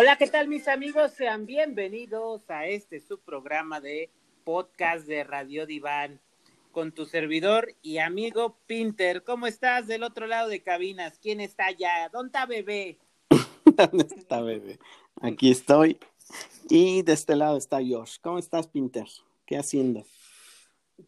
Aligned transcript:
Hola, 0.00 0.16
¿qué 0.16 0.28
tal 0.28 0.46
mis 0.46 0.68
amigos? 0.68 1.10
Sean 1.10 1.44
bienvenidos 1.44 2.48
a 2.48 2.66
este 2.66 3.00
subprograma 3.00 3.80
de 3.80 4.12
podcast 4.44 5.08
de 5.08 5.24
Radio 5.24 5.66
Diván 5.66 6.20
con 6.70 6.92
tu 6.92 7.04
servidor 7.04 7.74
y 7.82 7.98
amigo 7.98 8.60
Pinter. 8.68 9.24
¿Cómo 9.24 9.48
estás 9.48 9.88
del 9.88 10.04
otro 10.04 10.28
lado 10.28 10.48
de 10.50 10.62
cabinas? 10.62 11.18
¿Quién 11.18 11.40
está 11.40 11.66
allá? 11.66 12.08
¿Dónde 12.12 12.28
está 12.28 12.46
bebé? 12.46 13.00
¿Dónde 13.64 14.06
está 14.16 14.40
bebé? 14.40 14.78
Aquí 15.20 15.50
estoy. 15.50 15.98
Y 16.70 17.02
de 17.02 17.14
este 17.14 17.34
lado 17.34 17.56
está 17.56 17.78
Josh. 17.78 18.18
¿Cómo 18.22 18.38
estás, 18.38 18.68
Pinter? 18.68 19.08
¿Qué 19.46 19.58
haciendo? 19.58 20.06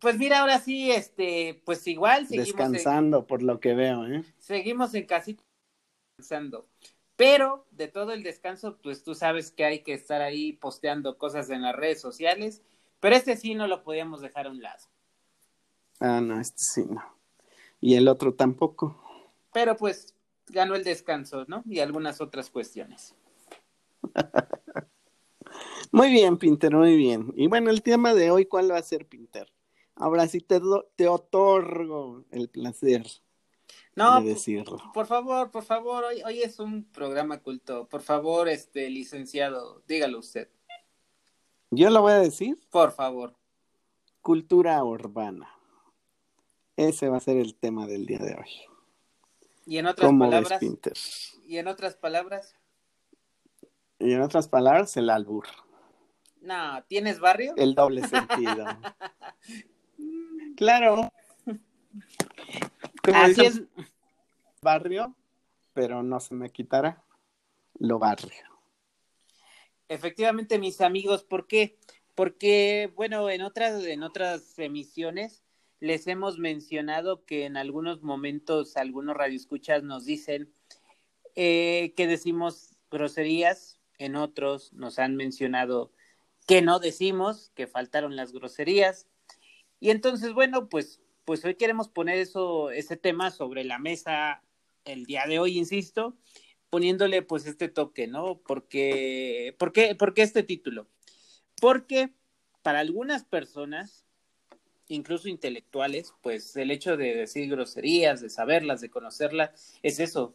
Pues 0.00 0.18
mira, 0.18 0.40
ahora 0.40 0.59
sí, 0.59 0.90
este, 0.90 1.62
pues 1.64 1.86
igual 1.86 2.26
seguimos 2.26 2.48
descansando 2.48 3.24
por 3.24 3.45
lo 3.45 3.60
que 3.60 3.72
veo, 3.72 4.04
¿eh? 4.06 4.24
Seguimos 4.38 4.92
en 4.95 5.06
casita 5.06 5.45
descansando. 6.18 6.66
Pero 7.20 7.66
de 7.73 7.87
todo 7.87 8.12
el 8.12 8.23
descanso, 8.23 8.79
pues 8.83 9.05
tú 9.05 9.15
sabes 9.15 9.51
que 9.51 9.66
hay 9.66 9.80
que 9.80 9.92
estar 9.92 10.23
ahí 10.23 10.55
posteando 10.55 11.19
cosas 11.19 11.51
en 11.51 11.60
las 11.60 11.77
redes 11.77 12.01
sociales, 12.01 12.62
pero 12.98 13.15
este 13.15 13.37
sí 13.37 13.55
no 13.55 13.66
lo 13.66 13.83
podíamos 13.83 14.23
dejar 14.23 14.46
a 14.46 14.51
un 14.51 14.62
lado. 14.62 14.87
Ah, 15.98 16.23
no, 16.23 16.41
este 16.41 16.62
sí 16.62 16.84
no. 16.88 17.05
Y 17.79 17.96
el 17.96 18.09
otro 18.09 18.33
tampoco. 18.33 18.98
Pero 19.52 19.77
pues 19.77 20.15
ganó 20.46 20.74
el 20.74 20.83
descanso, 20.83 21.45
¿no? 21.46 21.62
Y 21.66 21.80
algunas 21.80 22.23
otras 22.23 22.48
cuestiones. 22.48 23.15
muy 25.93 26.10
bien, 26.10 26.38
Pinter, 26.38 26.74
muy 26.74 26.96
bien. 26.96 27.34
Y 27.37 27.49
bueno, 27.49 27.68
el 27.68 27.82
tema 27.82 28.15
de 28.15 28.30
hoy, 28.30 28.46
¿cuál 28.46 28.71
va 28.71 28.79
a 28.79 28.82
ser, 28.82 29.05
Pinter? 29.05 29.52
Ahora 29.95 30.27
sí 30.27 30.40
te, 30.40 30.59
te 30.96 31.07
otorgo 31.07 32.24
el 32.30 32.49
placer 32.49 33.05
no, 33.95 34.21
decirlo. 34.23 34.79
Por, 34.95 35.07
favor, 35.07 35.51
por 35.51 35.65
favor, 35.65 36.04
hoy, 36.04 36.23
hoy 36.23 36.43
es 36.43 36.59
un 36.59 36.85
programa 36.85 37.38
culto. 37.38 37.88
Por 37.88 38.02
favor, 38.02 38.49
este 38.49 38.88
licenciado, 38.90 39.82
dígalo 39.87 40.18
usted. 40.18 40.49
¿Yo 41.71 41.90
lo 41.90 42.02
voy 42.02 42.12
a 42.12 42.18
decir? 42.18 42.59
Por 42.71 42.93
favor. 42.93 43.37
Cultura 44.21 44.82
urbana. 44.82 45.49
Ese 46.77 47.09
va 47.09 47.18
a 47.18 47.21
ser 47.21 47.37
el 47.37 47.54
tema 47.54 47.87
del 47.87 48.07
día 48.07 48.18
de 48.18 48.35
hoy. 48.35 48.71
Y 49.66 49.79
en 49.79 49.87
otras 49.87 50.10
palabras. 50.10 50.60
Y 51.46 51.59
en 51.59 51.68
otras 51.68 51.95
palabras. 51.95 52.57
Y 53.99 54.12
en 54.12 54.23
otras 54.23 54.49
palabras, 54.49 54.96
el 54.96 55.10
albur. 55.10 55.46
No, 56.40 56.82
¿tienes 56.88 57.21
barrio? 57.21 57.55
El 57.57 57.74
doble 57.74 58.07
sentido. 58.07 58.65
claro. 60.57 61.12
Así 63.14 63.44
es. 63.44 63.62
Barrio, 64.62 65.14
pero 65.72 66.03
no 66.03 66.20
se 66.20 66.34
me 66.34 66.50
quitará 66.50 67.03
lo 67.78 67.98
barrio. 67.98 68.30
Efectivamente, 69.88 70.58
mis 70.58 70.80
amigos, 70.80 71.25
¿por 71.25 71.47
qué? 71.47 71.78
Porque, 72.14 72.92
bueno, 72.94 73.28
en 73.31 73.42
otras, 73.42 73.84
en 73.84 74.03
otras 74.03 74.58
emisiones 74.58 75.42
les 75.81 76.06
hemos 76.06 76.38
mencionado 76.38 77.25
que 77.25 77.47
en 77.47 77.56
algunos 77.56 78.03
momentos 78.03 78.76
algunos 78.76 79.16
radioescuchas 79.16 79.82
nos 79.82 80.04
dicen 80.04 80.53
eh, 81.34 81.94
que 81.97 82.06
decimos 82.06 82.76
groserías, 82.91 83.81
en 83.98 84.16
otros 84.16 84.72
nos 84.75 84.98
han 84.98 85.16
mencionado 85.16 85.92
que 86.47 86.62
no 86.62 86.78
decimos, 86.81 87.50
que 87.54 87.66
faltaron 87.66 88.16
las 88.16 88.32
groserías. 88.32 89.06
Y 89.78 89.91
entonces, 89.91 90.32
bueno, 90.32 90.69
pues 90.69 91.00
pues 91.25 91.44
hoy 91.44 91.54
queremos 91.54 91.88
poner 91.88 92.19
eso, 92.19 92.70
ese 92.70 92.97
tema 92.97 93.31
sobre 93.31 93.64
la 93.64 93.78
mesa 93.78 94.42
el 94.84 95.04
día 95.04 95.25
de 95.26 95.38
hoy, 95.38 95.58
insisto, 95.58 96.16
poniéndole 96.70 97.22
pues 97.22 97.47
este 97.47 97.69
toque, 97.69 98.06
¿no? 98.06 98.41
Porque, 98.47 99.54
¿por 99.58 99.72
qué, 99.72 99.94
¿por 99.94 100.14
qué 100.14 100.22
este 100.22 100.42
título? 100.42 100.88
Porque 101.60 102.10
para 102.62 102.81
algunas 102.81 103.25
personas, 103.25 104.06
incluso 104.88 105.28
intelectuales, 105.28 106.14
pues 106.22 106.56
el 106.56 106.70
hecho 106.70 106.97
de 106.97 107.14
decir 107.14 107.50
groserías, 107.50 108.20
de 108.20 108.31
saberlas, 108.31 108.81
de 108.81 108.91
conocerlas, 108.91 109.78
es 109.82 110.00
eso, 110.00 110.34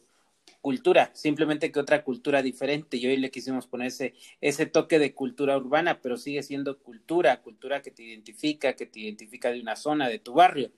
cultura, 0.61 1.11
simplemente 1.13 1.71
que 1.71 1.79
otra 1.79 2.03
cultura 2.03 2.41
diferente. 2.41 2.97
Y 2.97 3.07
hoy 3.07 3.17
le 3.17 3.31
quisimos 3.31 3.67
poner 3.67 3.87
ese, 3.87 4.13
ese 4.41 4.65
toque 4.65 4.99
de 4.99 5.13
cultura 5.13 5.57
urbana, 5.57 6.01
pero 6.01 6.17
sigue 6.17 6.43
siendo 6.43 6.79
cultura, 6.79 7.41
cultura 7.41 7.81
que 7.81 7.91
te 7.91 8.03
identifica, 8.03 8.73
que 8.73 8.85
te 8.85 8.99
identifica 8.99 9.51
de 9.51 9.61
una 9.61 9.75
zona, 9.75 10.09
de 10.09 10.19
tu 10.19 10.33
barrio. 10.33 10.71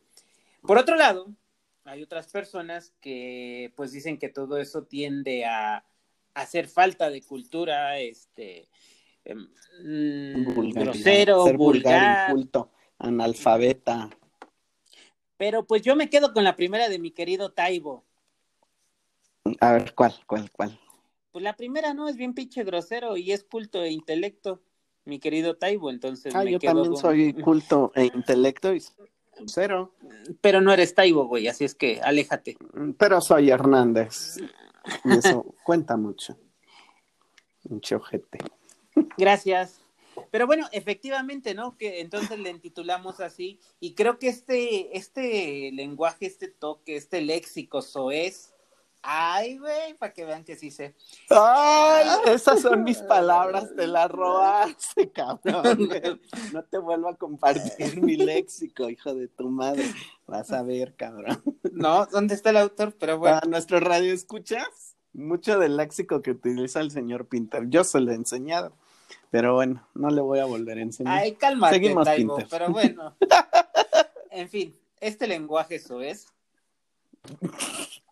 Por 0.61 0.77
otro 0.77 0.95
lado, 0.95 1.33
hay 1.85 2.03
otras 2.03 2.27
personas 2.27 2.93
que 2.99 3.71
pues 3.75 3.91
dicen 3.91 4.17
que 4.17 4.29
todo 4.29 4.57
eso 4.57 4.83
tiende 4.83 5.45
a, 5.45 5.85
hacer 6.33 6.67
falta 6.67 7.09
de 7.09 7.21
cultura, 7.23 7.97
este, 7.99 8.67
em, 9.25 9.47
mm, 9.83 10.71
grosero, 10.71 11.45
vulgar, 11.53 12.29
inculto, 12.29 12.71
analfabeta. 12.99 14.09
Pero 15.37 15.65
pues 15.65 15.81
yo 15.81 15.95
me 15.95 16.09
quedo 16.09 16.33
con 16.33 16.43
la 16.43 16.55
primera 16.55 16.89
de 16.89 16.99
mi 16.99 17.11
querido 17.11 17.53
Taibo. 17.53 18.05
A 19.59 19.73
ver, 19.73 19.93
¿cuál, 19.93 20.13
cuál, 20.25 20.51
cuál? 20.51 20.79
Pues 21.31 21.43
la 21.43 21.55
primera, 21.55 21.93
¿no? 21.93 22.07
Es 22.07 22.15
bien 22.15 22.33
pinche 22.33 22.63
grosero 22.63 23.17
y 23.17 23.31
es 23.31 23.43
culto 23.43 23.83
e 23.83 23.91
intelecto, 23.91 24.61
mi 25.05 25.19
querido 25.19 25.55
Taibo, 25.55 25.89
entonces 25.89 26.35
ah, 26.35 26.43
yo 26.43 26.59
también 26.59 26.95
soy 26.97 27.33
culto 27.33 27.91
e 27.95 28.05
intelecto 28.05 28.73
y 28.73 28.81
Cero. 29.45 29.93
Pero 30.41 30.61
no 30.61 30.73
eres 30.73 30.95
Taibo, 30.95 31.27
güey, 31.27 31.47
así 31.47 31.63
es 31.63 31.75
que 31.75 32.01
aléjate. 32.01 32.57
Pero 32.97 33.21
soy 33.21 33.49
Hernández. 33.49 34.37
Y 35.05 35.17
eso 35.17 35.45
cuenta 35.63 35.97
mucho. 35.97 36.37
Mucho 37.69 37.97
ojete. 37.97 38.39
Gracias. 39.17 39.81
Pero 40.31 40.47
bueno, 40.47 40.67
efectivamente, 40.71 41.53
¿no? 41.53 41.77
Que 41.77 42.01
entonces 42.01 42.39
le 42.39 42.49
intitulamos 42.49 43.19
así. 43.19 43.59
Y 43.79 43.93
creo 43.93 44.17
que 44.17 44.29
este, 44.29 44.97
este 44.97 45.71
lenguaje, 45.73 46.25
este 46.25 46.47
toque, 46.47 46.95
este 46.95 47.21
léxico 47.21 47.81
soez, 47.81 48.53
Ay, 49.09 49.57
güey, 49.57 49.93
para 49.93 50.11
que 50.11 50.25
vean 50.25 50.43
que 50.43 50.57
sí 50.57 50.69
sé. 50.69 50.93
Ay, 51.29 52.05
esas 52.25 52.59
son 52.59 52.83
mis 52.83 52.97
palabras, 52.97 53.73
te 53.73 53.87
las 53.87 54.11
robaste, 54.11 55.09
cabrón. 55.13 55.89
No 56.53 56.63
te 56.63 56.77
vuelvo 56.77 57.07
a 57.07 57.15
compartir 57.15 58.01
mi 58.01 58.17
léxico, 58.17 58.89
hijo 58.89 59.15
de 59.15 59.29
tu 59.29 59.49
madre. 59.49 59.85
Vas 60.25 60.51
a 60.51 60.61
ver, 60.61 60.93
cabrón. 60.97 61.41
No, 61.71 62.05
¿dónde 62.07 62.35
está 62.35 62.49
el 62.49 62.57
autor? 62.57 62.95
Pero 62.99 63.17
bueno. 63.17 63.39
¿A 63.41 63.45
nuestro 63.45 63.79
radio 63.79 64.11
escuchas? 64.11 64.97
Mucho 65.13 65.57
del 65.57 65.77
léxico 65.77 66.21
que 66.21 66.31
utiliza 66.31 66.81
el 66.81 66.91
señor 66.91 67.27
Pinter. 67.27 67.69
Yo 67.69 67.85
se 67.85 68.01
lo 68.01 68.11
he 68.11 68.15
enseñado. 68.15 68.73
Pero 69.29 69.53
bueno, 69.53 69.87
no 69.93 70.09
le 70.09 70.19
voy 70.19 70.39
a 70.39 70.45
volver 70.45 70.79
a 70.79 70.81
enseñar. 70.81 71.17
Ay, 71.19 71.35
cálmate, 71.35 71.75
Seguimos, 71.75 72.09
Pinter. 72.09 72.47
pero 72.49 72.69
bueno. 72.71 73.15
En 74.31 74.49
fin, 74.49 74.77
este 74.99 75.27
lenguaje 75.27 75.75
eso 75.75 76.01
es. 76.01 76.27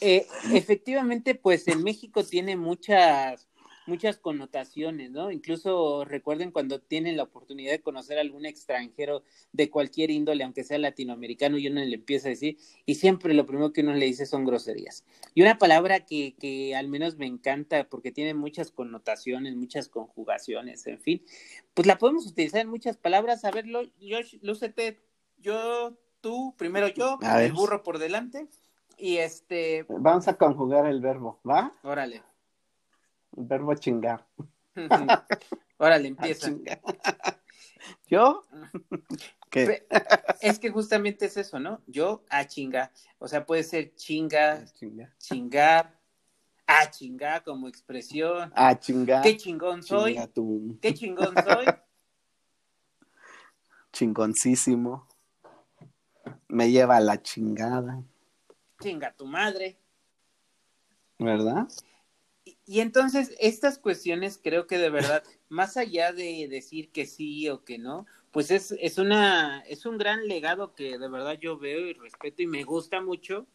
Eh, 0.00 0.26
efectivamente, 0.52 1.34
pues 1.34 1.66
en 1.68 1.82
México 1.82 2.24
tiene 2.24 2.56
muchas, 2.56 3.48
muchas 3.86 4.18
connotaciones, 4.18 5.10
¿no? 5.10 5.30
Incluso 5.30 6.04
recuerden 6.04 6.50
cuando 6.50 6.80
tienen 6.80 7.16
la 7.16 7.22
oportunidad 7.22 7.72
de 7.72 7.80
conocer 7.80 8.18
a 8.18 8.20
algún 8.20 8.44
extranjero 8.44 9.22
de 9.52 9.70
cualquier 9.70 10.10
índole, 10.10 10.44
aunque 10.44 10.64
sea 10.64 10.78
latinoamericano, 10.78 11.56
y 11.56 11.68
uno 11.68 11.82
le 11.82 11.94
empieza 11.94 12.28
a 12.28 12.30
decir, 12.30 12.58
y 12.84 12.96
siempre 12.96 13.32
lo 13.32 13.46
primero 13.46 13.72
que 13.72 13.80
uno 13.80 13.94
le 13.94 14.04
dice 14.04 14.26
son 14.26 14.44
groserías. 14.44 15.04
Y 15.34 15.40
una 15.40 15.56
palabra 15.56 16.00
que, 16.00 16.34
que 16.38 16.76
al 16.76 16.88
menos 16.88 17.16
me 17.16 17.26
encanta 17.26 17.88
porque 17.88 18.12
tiene 18.12 18.34
muchas 18.34 18.70
connotaciones, 18.72 19.56
muchas 19.56 19.88
conjugaciones, 19.88 20.86
en 20.86 21.00
fin, 21.00 21.24
pues 21.72 21.86
la 21.86 21.96
podemos 21.96 22.26
utilizar 22.26 22.60
en 22.60 22.68
muchas 22.68 22.98
palabras. 22.98 23.44
A 23.44 23.50
ver, 23.50 23.64
yo, 23.66 24.18
lúcete, 24.42 25.00
yo 25.38 25.96
tú, 26.24 26.54
primero 26.56 26.88
yo, 26.88 27.18
el 27.20 27.52
burro 27.52 27.82
por 27.82 27.98
delante. 27.98 28.48
Y 28.96 29.18
este. 29.18 29.84
Vamos 29.90 30.26
a 30.26 30.38
conjugar 30.38 30.86
el 30.86 31.02
verbo, 31.02 31.38
¿va? 31.46 31.70
Órale. 31.82 32.22
El 33.36 33.44
verbo 33.44 33.74
chingar. 33.74 34.26
Órale, 35.76 36.08
empieza. 36.14 36.50
¿Yo? 38.06 38.46
¿Qué? 39.50 39.86
Es 40.40 40.58
que 40.58 40.70
justamente 40.70 41.26
es 41.26 41.36
eso, 41.36 41.60
¿no? 41.60 41.82
Yo 41.86 42.24
a 42.30 42.46
chingar. 42.46 42.90
O 43.18 43.28
sea, 43.28 43.44
puede 43.44 43.62
ser 43.62 43.94
chinga, 43.94 44.64
chingar, 45.18 45.94
a 46.66 46.90
chingar 46.90 47.44
como 47.44 47.68
expresión. 47.68 48.50
A 48.54 48.78
chingar. 48.78 49.22
¿Qué 49.22 49.36
chingón 49.36 49.82
soy? 49.82 50.16
¿Qué 50.80 50.94
chingón 50.94 51.34
soy? 51.44 51.66
Chingoncísimo 53.92 55.06
me 56.48 56.70
lleva 56.70 56.96
a 56.96 57.00
la 57.00 57.22
chingada. 57.22 58.02
Chinga 58.80 59.12
tu 59.12 59.26
madre. 59.26 59.78
¿Verdad? 61.18 61.68
Y, 62.44 62.80
entonces 62.80 63.34
estas 63.38 63.78
cuestiones 63.78 64.38
creo 64.42 64.66
que 64.66 64.78
de 64.78 64.90
verdad, 64.90 65.22
más 65.48 65.76
allá 65.76 66.12
de 66.12 66.48
decir 66.48 66.90
que 66.90 67.06
sí 67.06 67.48
o 67.48 67.64
que 67.64 67.78
no, 67.78 68.06
pues 68.32 68.50
es, 68.50 68.72
es 68.80 68.98
una, 68.98 69.60
es 69.60 69.86
un 69.86 69.96
gran 69.96 70.26
legado 70.26 70.74
que 70.74 70.98
de 70.98 71.08
verdad 71.08 71.38
yo 71.40 71.58
veo 71.58 71.86
y 71.86 71.94
respeto 71.94 72.42
y 72.42 72.46
me 72.46 72.64
gusta 72.64 73.00
mucho. 73.00 73.46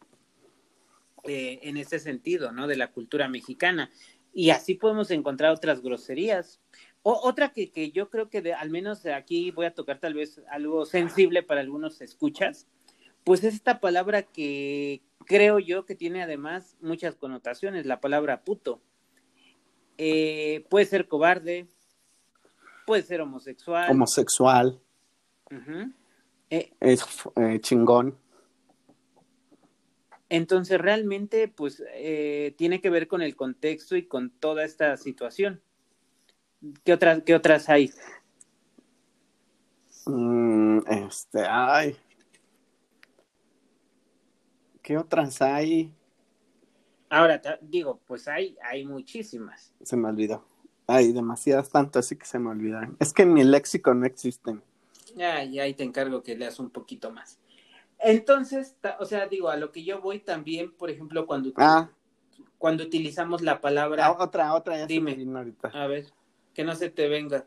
eh, 1.24 1.60
en 1.62 1.76
ese 1.76 1.98
sentido, 1.98 2.50
¿no? 2.50 2.66
De 2.66 2.76
la 2.76 2.92
cultura 2.92 3.28
mexicana. 3.28 3.90
Y 4.32 4.50
así 4.50 4.74
podemos 4.74 5.10
encontrar 5.10 5.52
otras 5.52 5.82
groserías. 5.82 6.60
O, 7.02 7.18
otra 7.26 7.52
que, 7.52 7.70
que, 7.70 7.90
yo 7.92 8.10
creo 8.10 8.28
que 8.28 8.42
de, 8.42 8.52
al 8.52 8.70
menos 8.70 9.06
aquí 9.06 9.50
voy 9.50 9.66
a 9.66 9.74
tocar 9.74 9.98
tal 9.98 10.14
vez 10.14 10.40
algo 10.50 10.84
sensible 10.86 11.42
para 11.42 11.60
algunos 11.60 12.00
escuchas, 12.00 12.66
pues 13.24 13.44
es 13.44 13.54
esta 13.54 13.80
palabra 13.80 14.22
que 14.22 15.02
creo 15.26 15.58
yo 15.58 15.84
que 15.86 15.94
tiene 15.94 16.22
además 16.22 16.76
muchas 16.80 17.16
connotaciones, 17.16 17.86
la 17.86 18.00
palabra 18.00 18.42
puto. 18.44 18.80
Eh, 19.98 20.64
puede 20.70 20.86
ser 20.86 21.08
cobarde, 21.08 21.68
puede 22.86 23.02
ser 23.02 23.20
homosexual. 23.20 23.90
Homosexual. 23.90 24.80
Uh 25.50 25.54
-huh. 25.54 25.94
eh, 26.50 26.72
es 26.80 27.04
eh, 27.36 27.58
chingón. 27.60 28.16
Entonces, 30.30 30.80
realmente, 30.80 31.48
pues, 31.48 31.82
eh, 31.94 32.54
tiene 32.56 32.80
que 32.80 32.88
ver 32.88 33.08
con 33.08 33.20
el 33.20 33.34
contexto 33.34 33.96
y 33.96 34.06
con 34.06 34.30
toda 34.30 34.64
esta 34.64 34.96
situación. 34.96 35.60
¿Qué 36.84 36.92
otras, 36.92 37.22
qué 37.24 37.34
otras 37.34 37.68
hay? 37.68 37.92
Mm, 40.06 40.78
este, 40.88 41.40
ay. 41.46 41.96
¿Qué 44.82 44.98
otras 44.98 45.40
hay? 45.40 45.92
Ahora, 47.08 47.40
digo, 47.60 48.00
pues 48.06 48.28
hay, 48.28 48.56
hay 48.62 48.84
muchísimas. 48.84 49.72
Se 49.82 49.96
me 49.96 50.08
olvidó. 50.08 50.44
Hay 50.86 51.12
demasiadas 51.12 51.70
tanto, 51.70 51.98
así 51.98 52.16
que 52.16 52.26
se 52.26 52.38
me 52.38 52.50
olvidaron. 52.50 52.96
Es 52.98 53.12
que 53.12 53.22
en 53.22 53.32
mi 53.32 53.44
léxico 53.44 53.94
no 53.94 54.06
existen. 54.06 54.62
Ya 55.16 55.36
ahí 55.36 55.74
te 55.74 55.84
encargo 55.84 56.22
que 56.22 56.36
leas 56.36 56.58
un 56.58 56.70
poquito 56.70 57.10
más. 57.10 57.38
Entonces, 57.98 58.76
o 58.98 59.04
sea, 59.04 59.26
digo, 59.26 59.50
a 59.50 59.56
lo 59.56 59.72
que 59.72 59.84
yo 59.84 60.00
voy 60.00 60.20
también, 60.20 60.72
por 60.72 60.90
ejemplo, 60.90 61.26
cuando, 61.26 61.52
ah. 61.56 61.90
cuando 62.58 62.84
utilizamos 62.84 63.42
la 63.42 63.60
palabra. 63.60 64.06
Ah, 64.06 64.16
otra, 64.18 64.54
otra, 64.54 64.78
ya 64.78 64.86
Dime. 64.86 65.12
se 65.12 65.16
me 65.18 65.24
vino 65.24 65.38
ahorita. 65.38 65.68
A 65.68 65.86
ver, 65.86 66.06
que 66.60 66.64
no 66.66 66.74
se 66.74 66.90
te 66.90 67.08
venga. 67.08 67.46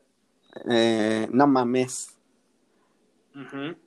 Eh, 0.68 1.28
no 1.32 1.46
mames. 1.46 2.18
Uh 3.36 3.42
-huh. 3.42 3.78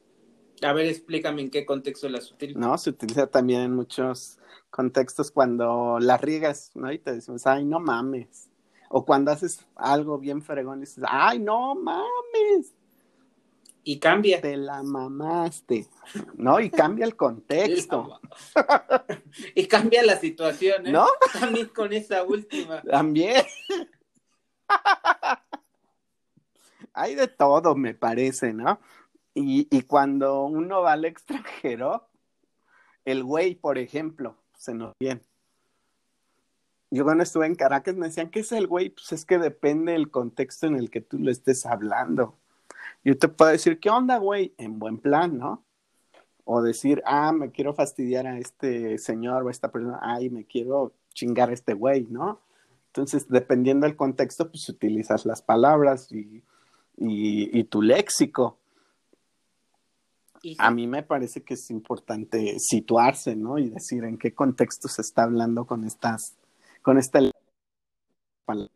A 0.63 0.73
ver, 0.73 0.87
explícame 0.87 1.43
en 1.43 1.51
qué 1.51 1.67
contexto 1.67 2.09
las 2.09 2.31
utilizas. 2.31 2.61
No, 2.61 2.79
se 2.79 2.91
utiliza 2.91 3.27
también 3.27 3.63
en 3.63 3.75
muchos 3.75 4.39
contextos 4.71 5.33
cuando 5.33 5.99
la 6.01 6.17
riegas, 6.17 6.71
¿no? 6.77 6.93
Y 6.93 7.01
te 7.01 7.13
decimos, 7.13 7.45
ay, 7.45 7.65
no 7.65 7.81
mames. 7.81 8.49
O 8.89 9.05
cuando 9.05 9.33
haces 9.33 9.67
algo 9.75 10.17
bien 10.17 10.43
fregón 10.43 10.79
y 10.79 10.81
dices, 10.83 11.03
ay, 11.09 11.41
no 11.41 11.75
mames. 11.75 12.73
Y 13.83 13.99
cambia. 13.99 14.41
Te 14.41 14.57
la 14.57 14.85
mamaste. 14.85 15.89
No, 16.37 16.61
y 16.61 16.71
cambia 16.71 17.05
el 17.05 17.17
contexto. 17.17 18.21
y 19.57 19.67
cambia 19.67 20.05
la 20.05 20.21
situación, 20.21 20.87
¿eh? 20.87 20.93
¿No? 20.93 21.09
También 21.41 21.67
con 21.71 21.93
esa 21.93 22.23
última. 22.23 22.81
También. 22.83 23.45
Hay 26.93 27.15
de 27.15 27.29
todo, 27.29 27.75
me 27.75 27.95
parece, 27.95 28.53
¿no? 28.53 28.81
Y, 29.35 29.69
y 29.71 29.83
cuando 29.83 30.45
uno 30.45 30.83
va 30.83 30.93
al 30.93 31.05
extranjero, 31.05 32.09
el 33.05 33.23
güey, 33.23 33.55
por 33.55 33.79
ejemplo, 33.79 34.37
se 34.57 34.75
nos 34.75 34.93
bien. 34.99 35.23
Yo 36.91 37.05
cuando 37.05 37.25
estuve 37.25 37.47
en 37.47 37.55
Caracas 37.55 37.97
me 37.97 38.07
decían, 38.07 38.31
¿qué 38.31 38.41
es 38.41 38.53
el 38.53 38.67
güey? 38.67 38.91
Pues 38.91 39.13
es 39.13 39.25
que 39.25 39.39
depende 39.39 39.93
del 39.93 40.11
contexto 40.11 40.67
en 40.67 40.77
el 40.77 40.91
que 40.91 41.01
tú 41.01 41.19
lo 41.19 41.31
estés 41.31 41.67
hablando. 41.67 42.39
Yo 43.05 43.19
te 43.19 43.29
puedo 43.29 43.51
decir, 43.51 43.81
¿qué 43.81 43.91
onda, 43.91 44.19
güey? 44.19 44.55
En 44.59 44.79
buen 44.79 44.99
plan, 44.99 45.39
¿no? 45.39 45.65
O 46.45 46.63
decir, 46.63 47.03
ah, 47.05 47.33
me 47.33 47.51
quiero 47.51 47.75
fastidiar 47.75 48.27
a 48.27 48.39
este 48.39 48.99
señor 48.99 49.43
o 49.43 49.49
a 49.49 49.51
esta 49.51 49.71
persona, 49.71 49.99
ay, 50.01 50.31
me 50.31 50.45
quiero 50.45 50.93
chingar 51.13 51.51
a 51.51 51.55
este 51.55 51.75
güey, 51.75 52.07
¿no? 52.09 52.41
Entonces, 52.97 53.29
dependiendo 53.29 53.87
del 53.87 53.95
contexto, 53.95 54.51
pues 54.51 54.67
utilizas 54.71 55.27
las 55.27 55.43
palabras 55.43 56.11
y, 56.11 56.43
y, 56.97 57.59
y 57.59 57.65
tu 57.65 57.83
léxico. 57.83 58.59
Y. 60.41 60.57
A 60.59 60.71
mí 60.71 60.87
me 60.87 61.03
parece 61.03 61.45
que 61.45 61.55
es 61.55 61.71
importante 61.71 62.59
situarse, 62.59 63.37
¿no? 63.37 63.59
Y 63.59 63.69
decir 63.69 64.03
en 64.05 64.17
qué 64.17 64.35
contexto 64.35 64.89
se 64.89 65.03
está 65.03 65.25
hablando 65.25 65.67
con 65.67 65.85
estas, 65.85 66.39
con 66.81 66.97
esta 66.97 67.21
palabra. 68.47 68.73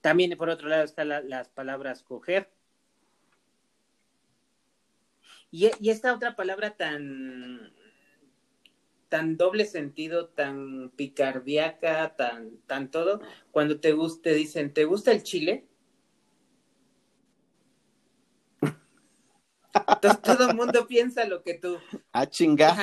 También, 0.00 0.34
por 0.38 0.48
otro 0.48 0.68
lado, 0.68 0.84
están 0.84 1.10
la, 1.10 1.20
las 1.20 1.50
palabras 1.50 2.02
coger. 2.02 2.50
Y, 5.50 5.70
y, 5.78 5.90
esta 5.90 6.14
otra 6.14 6.36
palabra 6.36 6.74
tan, 6.74 7.70
tan 9.08 9.36
doble 9.36 9.64
sentido, 9.64 10.28
tan 10.28 10.90
picardíaca, 10.96 12.16
tan, 12.16 12.58
tan 12.66 12.90
todo, 12.90 13.20
cuando 13.50 13.80
te, 13.80 13.94
te 14.22 14.34
dicen, 14.34 14.72
¿te 14.72 14.84
gusta 14.84 15.12
el 15.12 15.22
chile? 15.22 15.66
Entonces, 19.88 20.22
todo 20.22 20.50
el 20.50 20.56
mundo 20.56 20.86
piensa 20.86 21.26
lo 21.26 21.42
que 21.42 21.54
tú. 21.54 21.78
Ah, 22.12 22.26
chinga. 22.26 22.76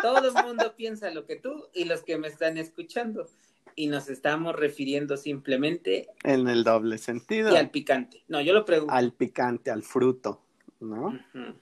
Todo 0.00 0.28
el 0.28 0.44
mundo 0.44 0.74
piensa 0.76 1.10
lo 1.10 1.26
que 1.26 1.36
tú 1.36 1.68
y 1.74 1.84
los 1.84 2.02
que 2.02 2.18
me 2.18 2.28
están 2.28 2.56
escuchando. 2.56 3.26
Y 3.74 3.88
nos 3.88 4.08
estamos 4.08 4.54
refiriendo 4.56 5.16
simplemente. 5.16 6.08
En 6.24 6.48
el 6.48 6.64
doble 6.64 6.98
sentido. 6.98 7.52
Y 7.52 7.56
al 7.56 7.70
picante. 7.70 8.24
No, 8.28 8.40
yo 8.40 8.52
lo 8.52 8.64
pregunto. 8.64 8.92
Al 8.94 9.12
picante, 9.12 9.70
al 9.70 9.82
fruto, 9.82 10.42
¿no? 10.80 11.06
Uh 11.06 11.18
-huh. 11.34 11.54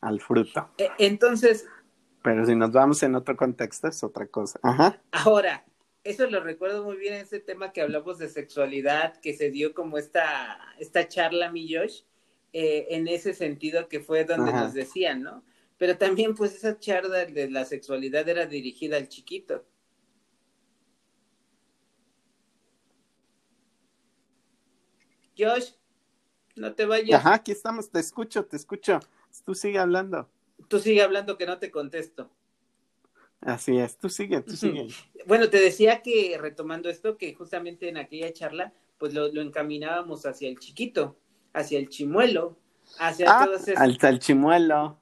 Al 0.00 0.20
fruto. 0.20 0.70
E 0.76 0.90
entonces. 0.98 1.66
Pero 2.28 2.44
si 2.44 2.54
nos 2.54 2.72
vamos 2.72 3.02
en 3.02 3.14
otro 3.14 3.34
contexto, 3.38 3.88
es 3.88 4.04
otra 4.04 4.26
cosa. 4.26 4.60
Ajá. 4.62 5.00
Ahora, 5.12 5.64
eso 6.04 6.28
lo 6.28 6.40
recuerdo 6.40 6.84
muy 6.84 6.98
bien, 6.98 7.14
ese 7.14 7.40
tema 7.40 7.72
que 7.72 7.80
hablamos 7.80 8.18
de 8.18 8.28
sexualidad, 8.28 9.18
que 9.22 9.32
se 9.32 9.50
dio 9.50 9.72
como 9.72 9.96
esta, 9.96 10.58
esta 10.78 11.08
charla, 11.08 11.50
mi 11.50 11.74
Josh 11.74 12.02
eh, 12.52 12.88
en 12.90 13.08
ese 13.08 13.32
sentido 13.32 13.88
que 13.88 14.00
fue 14.00 14.26
donde 14.26 14.50
Ajá. 14.50 14.64
nos 14.64 14.74
decían, 14.74 15.22
¿no? 15.22 15.42
Pero 15.78 15.96
también 15.96 16.34
pues 16.34 16.54
esa 16.54 16.78
charla 16.78 17.24
de 17.24 17.50
la 17.50 17.64
sexualidad 17.64 18.28
era 18.28 18.44
dirigida 18.44 18.98
al 18.98 19.08
chiquito. 19.08 19.64
Josh, 25.38 25.70
no 26.56 26.74
te 26.74 26.84
vayas. 26.84 27.20
Ajá, 27.20 27.36
aquí 27.36 27.52
estamos, 27.52 27.90
te 27.90 28.00
escucho, 28.00 28.44
te 28.44 28.58
escucho. 28.58 29.00
Tú 29.46 29.54
sigue 29.54 29.78
hablando. 29.78 30.28
Tú 30.66 30.78
sigue 30.80 31.02
hablando 31.02 31.38
que 31.38 31.46
no 31.46 31.58
te 31.58 31.70
contesto. 31.70 32.30
Así 33.40 33.78
es, 33.78 33.96
tú 33.96 34.08
sigue, 34.08 34.40
tú 34.40 34.56
sigue. 34.56 34.88
Bueno, 35.26 35.48
te 35.48 35.60
decía 35.60 36.02
que 36.02 36.36
retomando 36.40 36.90
esto, 36.90 37.16
que 37.16 37.34
justamente 37.34 37.88
en 37.88 37.96
aquella 37.96 38.32
charla, 38.32 38.72
pues 38.98 39.14
lo, 39.14 39.32
lo 39.32 39.42
encaminábamos 39.42 40.26
hacia 40.26 40.48
el 40.48 40.58
chiquito 40.58 41.16
hacia 41.52 41.78
el 41.78 41.88
chimuelo, 41.88 42.56
hacia 42.98 43.26
ah, 43.28 43.44
todos 43.44 43.68
esos... 43.68 43.80
Al, 43.80 43.98
al 44.00 44.18
chimuelo. 44.18 44.98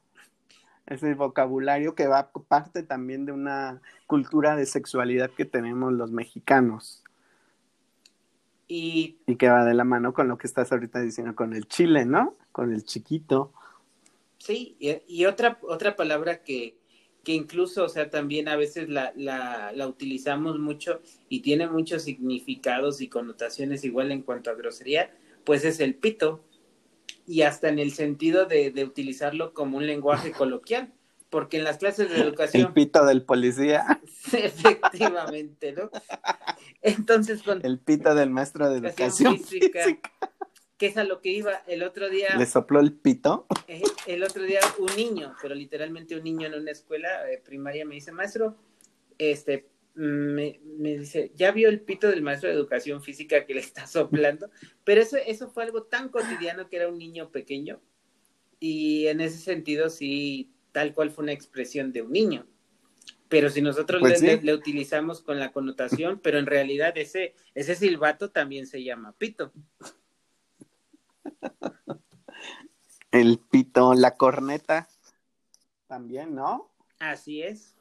Ese 0.87 1.15
vocabulario 1.15 1.97
que 1.97 2.07
va 2.07 2.31
parte 2.31 2.85
también 2.85 3.27
de 3.27 3.33
una 3.33 3.81
cultura 4.07 4.55
de 4.55 4.67
sexualidad 4.67 5.31
que 5.31 5.45
tenemos 5.45 5.93
los 5.93 6.13
mexicanos. 6.13 7.03
Y, 8.69 9.19
y 9.27 9.37
que 9.37 9.49
va 9.49 9.65
de 9.65 9.75
la 9.75 9.85
mano 9.85 10.13
con 10.13 10.29
lo 10.29 10.39
que 10.39 10.47
estás 10.47 10.71
ahorita 10.71 11.01
diciendo 11.01 11.35
con 11.35 11.55
el 11.55 11.67
chile, 11.67 12.05
¿no? 12.05 12.37
Con 12.53 12.73
el 12.73 12.85
chiquito. 12.85 13.53
Sí, 14.39 14.77
y, 14.79 14.97
y 15.07 15.25
otra, 15.27 15.59
otra 15.63 15.97
palabra 15.97 16.43
que, 16.43 16.79
que 17.25 17.33
incluso, 17.33 17.85
o 17.85 17.89
sea, 17.89 18.11
también 18.11 18.49
a 18.49 18.57
veces 18.57 18.89
la, 18.89 19.13
la, 19.17 19.73
la, 19.73 19.89
utilizamos 19.89 20.59
mucho 20.59 21.01
y 21.29 21.41
tiene 21.41 21.67
muchos 21.67 22.03
significados 22.03 23.01
y 23.01 23.09
connotaciones 23.09 23.85
igual 23.85 24.13
en 24.13 24.23
cuanto 24.23 24.51
a 24.51 24.55
grosería, 24.55 25.13
pues 25.45 25.65
es 25.65 25.81
el 25.81 25.95
pito, 25.95 26.45
y 27.27 27.43
hasta 27.43 27.69
en 27.69 27.79
el 27.79 27.93
sentido 27.93 28.47
de, 28.47 28.71
de 28.71 28.85
utilizarlo 28.85 29.53
como 29.55 29.79
un 29.79 29.87
lenguaje 29.87 30.31
coloquial, 30.39 30.93
porque 31.31 31.59
en 31.59 31.65
las 31.65 31.79
clases 31.79 32.11
de 32.11 32.21
educación... 32.21 32.69
El 32.69 32.73
pito 32.73 33.05
del 33.05 33.23
policía. 33.23 34.01
Efectivamente, 34.33 35.73
¿no? 35.73 35.91
Entonces, 36.83 37.43
con... 37.43 37.65
El 37.65 37.81
pito 37.81 38.15
del 38.15 38.31
maestro 38.31 38.71
de 38.71 38.79
educación 38.79 39.39
física, 39.39 39.83
física. 39.83 40.13
Que 40.79 40.87
es 40.87 40.97
a 40.97 41.05
lo 41.05 41.21
que 41.21 41.31
iba 41.31 41.63
el 41.67 41.83
otro 41.83 42.11
día... 42.11 42.37
¿Le 42.37 42.47
sopló 42.47 42.81
el 42.81 42.93
pito? 42.93 43.47
Eh, 43.67 43.83
el 44.07 44.23
otro 44.23 44.43
día 44.43 44.61
un 44.79 44.95
niño, 44.97 45.35
pero 45.41 45.55
literalmente 45.55 46.17
un 46.17 46.25
niño 46.25 46.47
en 46.47 46.55
una 46.55 46.71
escuela 46.71 47.31
eh, 47.31 47.41
primaria 47.43 47.87
me 47.87 47.95
dice, 47.95 48.13
maestro, 48.13 48.57
este, 49.19 49.69
me, 49.95 50.61
me, 50.79 50.99
dice, 50.99 51.33
ya 51.35 51.51
vio 51.53 51.69
el 51.71 51.81
pito 51.81 52.09
del 52.09 52.23
maestro 52.23 52.51
de 52.51 52.55
educación 52.55 53.03
física 53.03 53.47
que 53.47 53.55
le 53.55 53.61
está 53.61 53.87
soplando, 53.87 54.51
pero 54.85 55.01
eso, 55.01 55.17
eso 55.17 55.49
fue 55.49 55.65
algo 55.65 55.85
tan 55.85 56.11
cotidiano 56.11 56.69
que 56.69 56.77
era 56.77 56.89
un 56.89 56.99
niño 56.99 57.31
pequeño 57.31 57.81
y 58.61 59.07
en 59.07 59.21
ese 59.21 59.39
sentido 59.39 59.91
sí, 59.91 60.53
tal 60.73 60.95
cual 60.95 61.11
fue 61.11 61.25
una 61.25 61.33
expresión 61.33 61.93
de 61.93 62.03
un 62.03 62.13
niño. 62.13 62.47
Pero 63.29 63.51
si 63.51 63.61
nosotros 63.61 64.01
pues 64.01 64.21
le, 64.21 64.37
sí. 64.39 64.45
le, 64.45 64.55
utilizamos 64.55 65.21
con 65.21 65.41
la 65.41 65.51
connotación, 65.51 66.21
pero 66.23 66.39
en 66.39 66.47
realidad 66.47 66.97
ese, 66.97 67.35
ese 67.55 67.75
silbato 67.75 68.31
también 68.31 68.67
se 68.67 68.85
llama 68.85 69.17
pito. 69.19 69.53
El 73.11 73.39
pito, 73.39 73.95
la 73.95 74.17
corneta, 74.17 74.89
también, 75.87 76.35
¿no? 76.35 76.71
Así 76.99 77.43
es. 77.43 77.75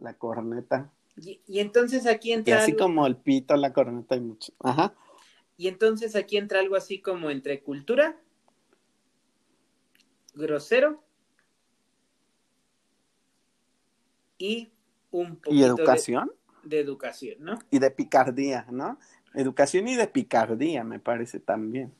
La 0.00 0.14
corneta. 0.14 0.90
Y, 1.16 1.40
entonces 1.60 2.06
aquí 2.06 2.32
entra. 2.32 2.56
Y 2.56 2.58
así 2.58 2.76
como 2.76 3.06
el 3.06 3.16
pito, 3.16 3.56
la 3.56 3.72
corneta 3.72 4.16
y 4.16 4.20
mucho. 4.20 4.52
Ajá. 4.60 4.94
Y 5.56 5.68
entonces 5.68 6.16
aquí 6.16 6.38
entra 6.38 6.60
algo 6.60 6.76
así 6.76 7.00
como 7.00 7.30
entre 7.30 7.62
cultura, 7.62 8.18
grosero 10.34 11.02
y 14.38 14.72
un 15.10 15.36
poquito 15.36 15.54
¿Y 15.54 15.62
educación? 15.62 16.32
De, 16.64 16.80
educación, 16.80 17.36
¿no? 17.40 17.58
Y 17.70 17.78
de 17.78 17.90
picardía, 17.90 18.66
¿no? 18.70 18.98
Educación 19.34 19.88
y 19.88 19.96
de 19.96 20.06
picardía, 20.06 20.84
me 20.84 20.98
parece 20.98 21.38
también. 21.38 21.92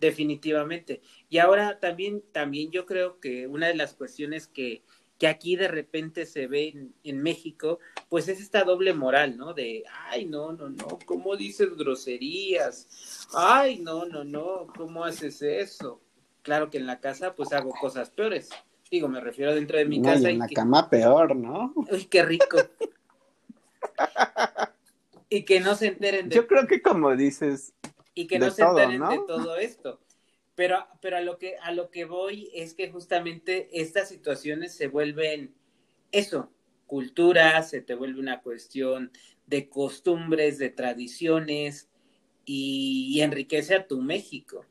Definitivamente. 0.00 1.02
Y 1.28 1.38
ahora 1.38 1.80
también, 1.80 2.22
también 2.32 2.70
yo 2.70 2.86
creo 2.86 3.18
que 3.20 3.46
una 3.46 3.66
de 3.66 3.74
las 3.74 3.94
cuestiones 3.94 4.46
que, 4.46 4.82
que 5.18 5.26
aquí 5.26 5.56
de 5.56 5.68
repente 5.68 6.24
se 6.24 6.46
ve 6.46 6.90
en, 7.02 7.22
México, 7.22 7.80
pues 8.08 8.28
es 8.28 8.40
esta 8.40 8.62
doble 8.62 8.94
moral, 8.94 9.36
¿no? 9.36 9.54
De, 9.54 9.82
ay, 10.08 10.26
no, 10.26 10.52
no, 10.52 10.68
no, 10.68 10.98
¿cómo 11.04 11.36
dices 11.36 11.76
groserías? 11.76 13.26
Ay, 13.34 13.80
no, 13.80 14.06
no, 14.06 14.22
no, 14.22 14.68
¿cómo 14.76 15.04
haces 15.04 15.42
eso? 15.42 16.00
Claro 16.42 16.70
que 16.70 16.78
en 16.78 16.86
la 16.86 17.00
casa 17.00 17.34
pues 17.34 17.52
hago 17.52 17.70
cosas 17.70 18.10
peores. 18.10 18.50
Digo, 18.90 19.08
me 19.08 19.20
refiero 19.20 19.54
dentro 19.54 19.76
de 19.76 19.84
mi 19.84 20.00
casa. 20.00 20.30
Y 20.30 20.34
en 20.34 20.38
la 20.38 20.48
cama 20.48 20.88
peor, 20.88 21.36
¿no? 21.36 21.72
Uy, 21.74 22.06
qué 22.06 22.22
rico. 22.22 22.56
y 25.28 25.44
que 25.44 25.60
no 25.60 25.74
se 25.74 25.88
enteren 25.88 26.28
de... 26.28 26.36
Yo 26.36 26.46
creo 26.46 26.66
que 26.66 26.80
como 26.80 27.14
dices... 27.16 27.74
Y 28.18 28.26
que 28.26 28.40
no 28.40 28.50
se 28.50 28.62
enteren 28.62 29.00
de 29.08 29.20
todo 29.28 29.56
esto. 29.56 30.00
Pero, 30.56 30.84
pero 31.00 31.18
a 31.18 31.20
lo 31.20 31.38
que 31.38 31.56
a 31.58 31.70
lo 31.70 31.88
que 31.88 32.04
voy 32.04 32.50
es 32.52 32.74
que 32.74 32.90
justamente 32.90 33.68
estas 33.72 34.08
situaciones 34.08 34.74
se 34.74 34.88
vuelven 34.88 35.54
eso, 36.10 36.50
cultura, 36.88 37.62
se 37.62 37.80
te 37.80 37.94
vuelve 37.94 38.18
una 38.18 38.42
cuestión 38.42 39.12
de 39.46 39.68
costumbres, 39.68 40.58
de 40.58 40.70
tradiciones 40.70 41.88
y, 42.44 43.20
enriquece 43.20 43.76
a 43.76 43.86
tu 43.86 44.02
México. 44.02 44.64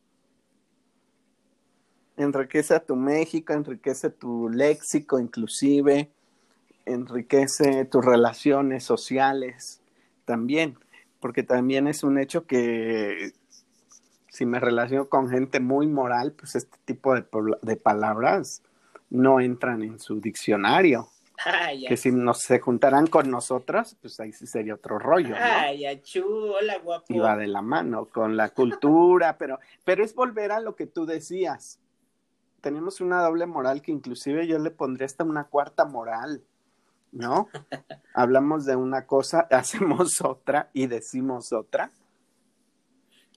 Enriquece 2.18 2.74
a 2.74 2.84
tu 2.84 2.98
México, 2.98 3.54
enriquece 3.54 4.10
tu 4.10 4.50
léxico 4.50 5.20
inclusive, 5.20 6.12
enriquece 6.86 7.86
tus 7.86 8.04
relaciones 8.04 8.84
sociales 8.84 9.82
también, 10.26 10.78
porque 11.28 11.44
también 11.44 11.90
es 11.90 12.06
un 12.06 12.18
hecho 12.18 12.46
que 12.46 13.34
si 14.30 14.46
me 14.46 14.62
relaciono 14.62 15.10
con 15.10 15.28
gente 15.28 15.60
muy 15.60 15.86
moral, 15.86 16.32
pues 16.32 16.56
este 16.56 16.78
tipo 16.86 17.14
de, 17.14 17.26
de 17.62 17.76
palabras 17.76 18.64
no 19.10 19.42
entran 19.42 19.84
en 19.84 20.00
su 20.00 20.22
diccionario. 20.22 21.10
que 21.86 21.98
si 21.98 22.14
nos 22.14 22.40
se 22.40 22.62
juntaran 22.62 23.08
con 23.08 23.30
nosotras, 23.30 23.98
pues 24.02 24.18
ahí 24.22 24.32
sí 24.32 24.48
sería 24.48 24.76
otro 24.76 25.00
rollo. 25.00 25.32
¿no? 25.32 25.36
Ay, 25.38 25.86
achú, 25.86 26.24
hola 26.26 26.78
guapo. 26.78 27.14
Y 27.14 27.20
va 27.20 27.36
de 27.36 27.48
la 27.48 27.62
mano 27.62 28.06
con 28.06 28.38
la 28.38 28.48
cultura, 28.52 29.38
pero, 29.38 29.60
pero 29.84 30.06
es 30.06 30.16
volver 30.16 30.54
a 30.54 30.62
lo 30.62 30.78
que 30.78 30.88
tú 30.88 31.06
decías. 31.06 31.82
Tenemos 32.62 33.02
una 33.02 33.22
doble 33.22 33.48
moral 33.48 33.82
que 33.82 33.92
inclusive 33.92 34.48
yo 34.48 34.60
le 34.60 34.72
pondría 34.72 35.08
hasta 35.08 35.26
una 35.26 35.44
cuarta 35.44 35.84
moral, 35.84 36.42
¿no? 37.12 37.50
Hablamos 38.14 38.66
de 38.66 38.76
una 38.76 39.06
cosa, 39.06 39.42
hacemos 39.52 40.22
otra 40.22 40.70
y 40.74 40.88
decimos 40.88 41.54
otra 41.54 41.92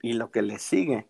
y 0.03 0.15
lo 0.15 0.31
que 0.31 0.43
le 0.43 0.59
sigue. 0.59 1.07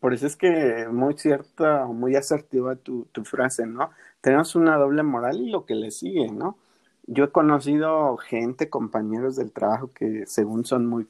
Por 0.00 0.12
eso 0.12 0.26
es 0.26 0.36
que 0.36 0.86
muy 0.90 1.16
cierta, 1.16 1.86
muy 1.86 2.14
asertiva 2.14 2.76
tu, 2.76 3.06
tu 3.12 3.24
frase, 3.24 3.66
¿no? 3.66 3.90
Tenemos 4.20 4.54
una 4.54 4.76
doble 4.76 5.02
moral 5.02 5.40
y 5.40 5.50
lo 5.50 5.64
que 5.64 5.74
le 5.74 5.90
sigue, 5.90 6.30
¿no? 6.30 6.58
Yo 7.06 7.24
he 7.24 7.30
conocido 7.30 8.16
gente, 8.16 8.68
compañeros 8.68 9.36
del 9.36 9.52
trabajo 9.52 9.90
que 9.92 10.26
según 10.26 10.64
son 10.64 10.86
muy 10.86 11.06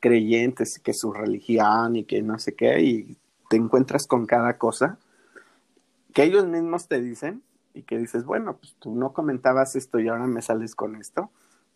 creyentes, 0.00 0.78
que 0.78 0.94
su 0.94 1.12
religión 1.12 1.96
y 1.96 2.04
que 2.04 2.22
no 2.22 2.38
sé 2.38 2.54
qué, 2.54 2.80
y 2.80 3.16
te 3.48 3.56
encuentras 3.56 4.06
con 4.06 4.26
cada 4.26 4.56
cosa 4.58 4.98
que 6.12 6.24
ellos 6.24 6.46
mismos 6.46 6.88
te 6.88 7.00
dicen 7.00 7.42
y 7.74 7.82
que 7.82 7.98
dices, 7.98 8.24
bueno, 8.24 8.56
pues 8.56 8.74
tú 8.78 8.94
no 8.94 9.12
comentabas 9.12 9.76
esto 9.76 9.98
y 9.98 10.08
ahora 10.08 10.26
me 10.26 10.42
sales 10.42 10.74
con 10.74 10.96
esto. 10.96 11.30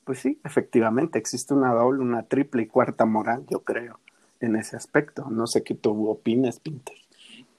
Pues 0.04 0.18
sí, 0.18 0.40
efectivamente, 0.44 1.18
existe 1.18 1.54
una 1.54 1.72
doble, 1.72 2.00
una 2.00 2.24
triple 2.24 2.62
y 2.62 2.66
cuarta 2.66 3.06
moral, 3.06 3.44
yo 3.48 3.60
creo 3.60 4.00
en 4.40 4.56
ese 4.56 4.76
aspecto. 4.76 5.28
No 5.30 5.46
sé 5.46 5.62
qué 5.62 5.74
tú 5.74 6.08
opinas, 6.08 6.60
Pinter. 6.60 6.96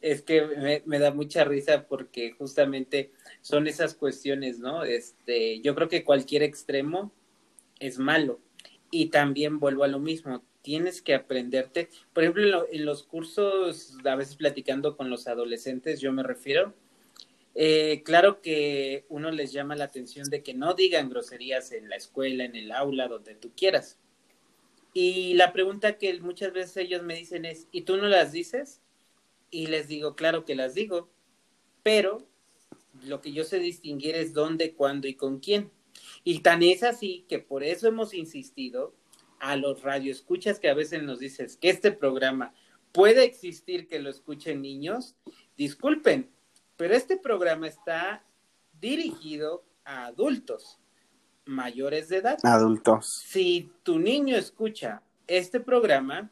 Es 0.02 0.22
que 0.22 0.82
me, 0.86 1.00
da 1.00 1.12
mucha 1.12 1.44
risa 1.44 1.88
porque 1.88 2.34
justamente 2.34 3.12
son 3.42 3.66
esas 3.66 3.96
cuestiones, 3.96 4.60
¿no? 4.60 4.84
Este, 4.84 5.62
yo 5.62 5.74
creo 5.74 5.90
que 5.90 6.04
cualquier 6.04 6.44
extremo 6.44 7.12
es 7.80 7.98
malo. 7.98 8.40
Y 8.92 9.08
también 9.08 9.60
vuelvo 9.60 9.84
a 9.84 9.88
lo 9.88 10.00
mismo, 10.00 10.44
tienes 10.62 11.02
que 11.02 11.16
aprenderte, 11.16 11.90
por 12.14 12.24
ejemplo, 12.24 12.68
en, 12.72 12.86
los 12.86 13.04
cursos, 13.04 13.98
a 14.04 14.16
veces 14.16 14.36
platicando 14.36 14.96
con 14.96 15.10
los 15.10 15.28
adolescentes, 15.28 16.02
yo 16.02 16.12
me 16.12 16.24
refiero, 16.24 16.74
eh, 17.56 18.04
claro 18.04 18.42
que 18.42 19.06
uno 19.08 19.32
les 19.32 19.54
llama 19.54 19.78
la 19.78 19.86
atención 19.86 20.30
de 20.30 20.44
que 20.44 20.54
no 20.54 20.74
digan 20.74 21.10
groserías 21.10 21.72
en 21.72 21.90
la 21.90 21.96
escuela, 21.96 22.44
en 22.44 22.56
el 22.56 22.72
aula, 22.72 23.08
donde 23.08 23.36
tú 23.36 23.54
quieras. 23.56 23.98
Y 24.94 25.34
la 25.36 25.54
pregunta 25.54 25.98
que 25.98 26.20
muchas 26.20 26.54
veces 26.54 26.78
ellos 26.78 27.02
me 27.04 27.16
dicen 27.16 27.46
es, 27.46 27.68
¿y 27.72 27.82
tú 27.82 27.98
no 27.98 28.08
las 28.08 28.34
dices? 28.34 28.82
Y 29.52 29.68
les 29.68 29.88
digo, 29.88 30.16
claro 30.16 30.44
que 30.44 30.56
las 30.56 30.74
digo, 30.74 31.10
pero 31.82 32.28
lo 33.06 33.22
que 33.22 33.32
yo 33.32 33.44
sé 33.46 33.60
distinguir 33.60 34.16
es 34.16 34.34
dónde, 34.34 34.74
cuándo 34.74 35.08
y 35.08 35.16
con 35.16 35.40
quién. 35.40 35.72
Y 36.26 36.40
tan 36.40 36.62
es 36.62 36.84
así 36.84 37.26
que 37.30 37.40
por 37.40 37.64
eso 37.64 37.88
hemos 37.88 38.14
insistido 38.14 38.96
a 39.40 39.56
los 39.56 39.82
radioescuchas 39.82 40.60
que 40.60 40.70
a 40.70 40.74
veces 40.74 41.04
nos 41.04 41.20
dices 41.20 41.58
que 41.58 41.70
este 41.70 41.92
programa 41.92 42.54
puede 42.92 43.24
existir 43.24 43.88
que 43.88 44.00
lo 44.00 44.10
escuchen 44.10 44.62
niños, 44.62 45.16
disculpen, 45.58 46.35
pero 46.78 46.96
este 46.96 47.18
programa 47.18 47.68
está 47.68 48.24
dirigido 48.80 49.64
a 49.84 50.08
adultos 50.08 50.80
mayores 51.46 52.10
de 52.10 52.18
edad. 52.18 52.38
Adultos. 52.44 53.24
Si 53.28 53.72
tu 53.84 54.00
niño 54.00 54.36
escucha 54.36 55.02
este 55.28 55.60
programa, 55.60 56.32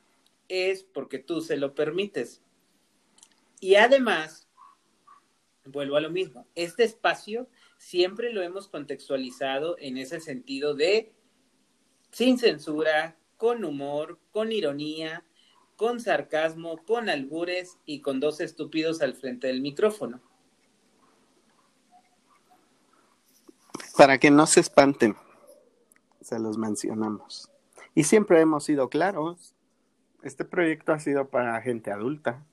es 0.49 0.83
porque 0.83 1.19
tú 1.19 1.41
se 1.41 1.57
lo 1.57 1.73
permites. 1.73 2.41
Y 3.59 3.75
además, 3.75 4.47
vuelvo 5.65 5.95
a 5.95 6.01
lo 6.01 6.09
mismo, 6.09 6.47
este 6.55 6.83
espacio 6.83 7.47
siempre 7.77 8.33
lo 8.33 8.41
hemos 8.41 8.67
contextualizado 8.67 9.77
en 9.79 9.97
ese 9.97 10.19
sentido 10.19 10.73
de 10.73 11.13
sin 12.11 12.37
censura, 12.37 13.17
con 13.37 13.65
humor, 13.65 14.19
con 14.31 14.51
ironía, 14.51 15.25
con 15.75 15.99
sarcasmo, 15.99 16.77
con 16.85 17.09
albures 17.09 17.77
y 17.85 18.01
con 18.01 18.19
dos 18.19 18.39
estúpidos 18.39 19.01
al 19.01 19.15
frente 19.15 19.47
del 19.47 19.61
micrófono. 19.61 20.21
Para 23.97 24.17
que 24.17 24.31
no 24.31 24.47
se 24.47 24.59
espanten, 24.59 25.15
se 26.21 26.39
los 26.39 26.57
mencionamos. 26.57 27.49
Y 27.95 28.05
siempre 28.05 28.39
hemos 28.39 28.63
sido 28.63 28.89
claros, 28.89 29.53
este 30.23 30.45
proyecto 30.45 30.93
ha 30.93 30.99
sido 30.99 31.27
para 31.27 31.61
gente 31.61 31.91
adulta. 31.91 32.43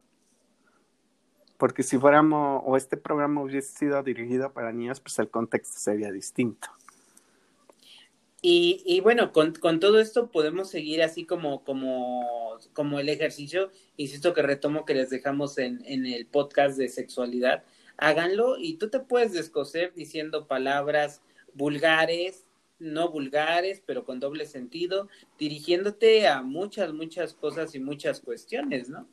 Porque 1.56 1.82
si 1.82 1.98
fuéramos, 1.98 2.62
o 2.66 2.76
este 2.76 2.96
programa 2.96 3.42
hubiese 3.42 3.76
sido 3.76 4.02
dirigido 4.02 4.52
para 4.52 4.72
niños, 4.72 5.00
pues 5.00 5.18
el 5.18 5.28
contexto 5.30 5.78
sería 5.78 6.10
distinto. 6.10 6.68
Y, 8.42 8.82
y 8.86 9.00
bueno, 9.00 9.32
con, 9.32 9.52
con, 9.54 9.80
todo 9.80 10.00
esto 10.00 10.30
podemos 10.30 10.70
seguir 10.70 11.02
así 11.02 11.26
como, 11.26 11.62
como, 11.62 12.58
como 12.72 12.98
el 12.98 13.10
ejercicio, 13.10 13.70
insisto 13.98 14.32
que 14.32 14.40
retomo 14.40 14.86
que 14.86 14.94
les 14.94 15.10
dejamos 15.10 15.58
en, 15.58 15.82
en 15.84 16.06
el 16.06 16.26
podcast 16.26 16.78
de 16.78 16.88
sexualidad, 16.88 17.64
háganlo 17.98 18.56
y 18.58 18.78
tú 18.78 18.88
te 18.88 19.00
puedes 19.00 19.34
descoser 19.34 19.92
diciendo 19.92 20.46
palabras 20.46 21.20
vulgares, 21.54 22.46
no 22.78 23.10
vulgares, 23.10 23.82
pero 23.84 24.04
con 24.04 24.20
doble 24.20 24.46
sentido, 24.46 25.08
dirigiéndote 25.38 26.26
a 26.26 26.42
muchas, 26.42 26.92
muchas 26.92 27.34
cosas 27.34 27.74
y 27.74 27.80
muchas 27.80 28.20
cuestiones, 28.20 28.88
¿no? 28.88 29.06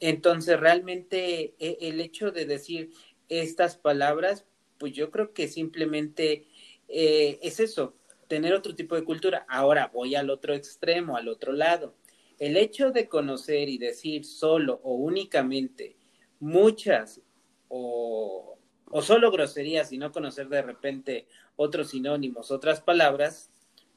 Entonces, 0.00 0.58
realmente 0.60 1.54
e, 1.58 1.78
el 1.80 2.00
hecho 2.00 2.30
de 2.30 2.46
decir 2.46 2.90
estas 3.28 3.76
palabras, 3.76 4.46
pues 4.78 4.92
yo 4.92 5.10
creo 5.10 5.32
que 5.32 5.48
simplemente 5.48 6.46
eh, 6.88 7.38
es 7.42 7.60
eso, 7.60 7.94
tener 8.28 8.52
otro 8.54 8.74
tipo 8.74 8.94
de 8.94 9.04
cultura. 9.04 9.46
Ahora 9.48 9.90
voy 9.92 10.14
al 10.14 10.30
otro 10.30 10.54
extremo, 10.54 11.16
al 11.16 11.28
otro 11.28 11.52
lado. 11.52 11.94
El 12.38 12.56
hecho 12.56 12.90
de 12.90 13.08
conocer 13.08 13.68
y 13.68 13.78
decir 13.78 14.24
solo 14.24 14.80
o 14.82 14.94
únicamente 14.94 15.96
muchas 16.38 17.20
o 17.68 18.55
o 18.90 19.02
solo 19.02 19.30
groserías 19.30 19.92
y 19.92 19.98
no 19.98 20.12
conocer 20.12 20.48
de 20.48 20.62
repente 20.62 21.26
otros 21.56 21.90
sinónimos, 21.90 22.50
otras 22.50 22.80
palabras, 22.80 23.50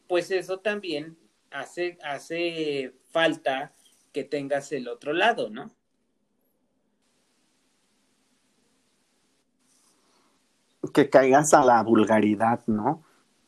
pues 0.08 0.32
eso 0.32 0.60
también 0.60 1.18
hace, 1.52 1.98
hace 2.04 2.94
falta 3.10 3.74
que 4.12 4.24
tengas 4.24 4.72
el 4.72 4.88
otro 4.88 5.14
lado, 5.14 5.50
¿no? 5.50 5.72
que 10.92 11.10
caigas 11.10 11.54
a 11.54 11.64
la 11.64 11.82
vulgaridad, 11.84 12.62
¿no? 12.68 13.04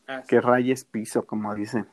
Ah, 0.08 0.24
Que 0.28 0.42
rayes 0.42 0.84
piso, 0.86 1.26
como 1.26 1.54
dicen. 1.56 1.88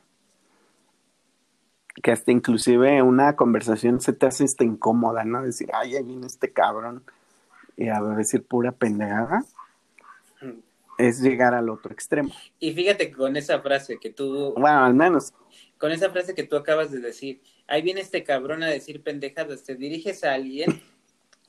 Que 2.01 2.11
hasta 2.11 2.31
inclusive 2.31 3.01
una 3.01 3.35
conversación 3.35 3.99
se 3.99 4.13
te 4.13 4.27
hace 4.27 4.45
hasta 4.45 4.63
incómoda, 4.63 5.23
¿no? 5.23 5.43
Decir, 5.43 5.69
ay, 5.73 5.95
ahí 5.95 6.03
viene 6.03 6.27
este 6.27 6.51
cabrón. 6.53 7.03
Y 7.79 7.87
a 7.87 8.01
decir 8.01 8.43
pura 8.43 8.73
pendejada. 8.73 9.45
Es 10.97 11.21
llegar 11.21 11.53
al 11.53 11.69
otro 11.69 11.93
extremo. 11.93 12.29
Y 12.59 12.73
fíjate 12.73 13.09
que 13.09 13.15
con 13.15 13.37
esa 13.37 13.61
frase 13.61 13.97
que 14.01 14.09
tú, 14.09 14.53
Bueno, 14.57 14.83
al 14.83 14.93
menos. 14.93 15.33
con 15.77 15.93
esa 15.93 16.09
frase 16.09 16.35
que 16.35 16.43
tú 16.43 16.57
acabas 16.57 16.91
de 16.91 16.99
decir, 16.99 17.41
ahí 17.67 17.81
viene 17.81 18.01
este 18.01 18.25
cabrón 18.25 18.63
a 18.63 18.67
decir 18.67 19.01
pendejadas, 19.01 19.63
te 19.63 19.75
diriges 19.75 20.25
a 20.25 20.33
alguien 20.33 20.81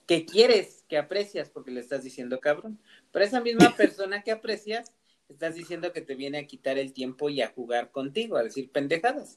que 0.06 0.24
quieres, 0.24 0.84
que 0.88 0.98
aprecias, 0.98 1.50
porque 1.50 1.72
le 1.72 1.80
estás 1.80 2.04
diciendo 2.04 2.38
cabrón. 2.38 2.78
Pero 3.10 3.24
esa 3.24 3.40
misma 3.40 3.74
persona 3.76 4.22
que 4.22 4.30
aprecias, 4.30 4.92
estás 5.28 5.56
diciendo 5.56 5.92
que 5.92 6.00
te 6.00 6.14
viene 6.14 6.38
a 6.38 6.46
quitar 6.46 6.78
el 6.78 6.92
tiempo 6.92 7.28
y 7.28 7.42
a 7.42 7.48
jugar 7.48 7.90
contigo, 7.90 8.36
a 8.36 8.44
decir 8.44 8.70
pendejadas. 8.70 9.36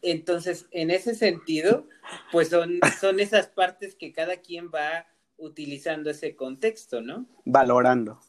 Entonces, 0.00 0.66
en 0.70 0.90
ese 0.90 1.14
sentido, 1.14 1.86
pues 2.32 2.48
son, 2.48 2.80
son 2.98 3.20
esas 3.20 3.48
partes 3.48 3.94
que 3.94 4.10
cada 4.14 4.38
quien 4.38 4.70
va 4.74 5.06
utilizando 5.40 6.10
ese 6.10 6.36
contexto, 6.36 7.00
¿no? 7.00 7.26
Valorando. 7.44 8.20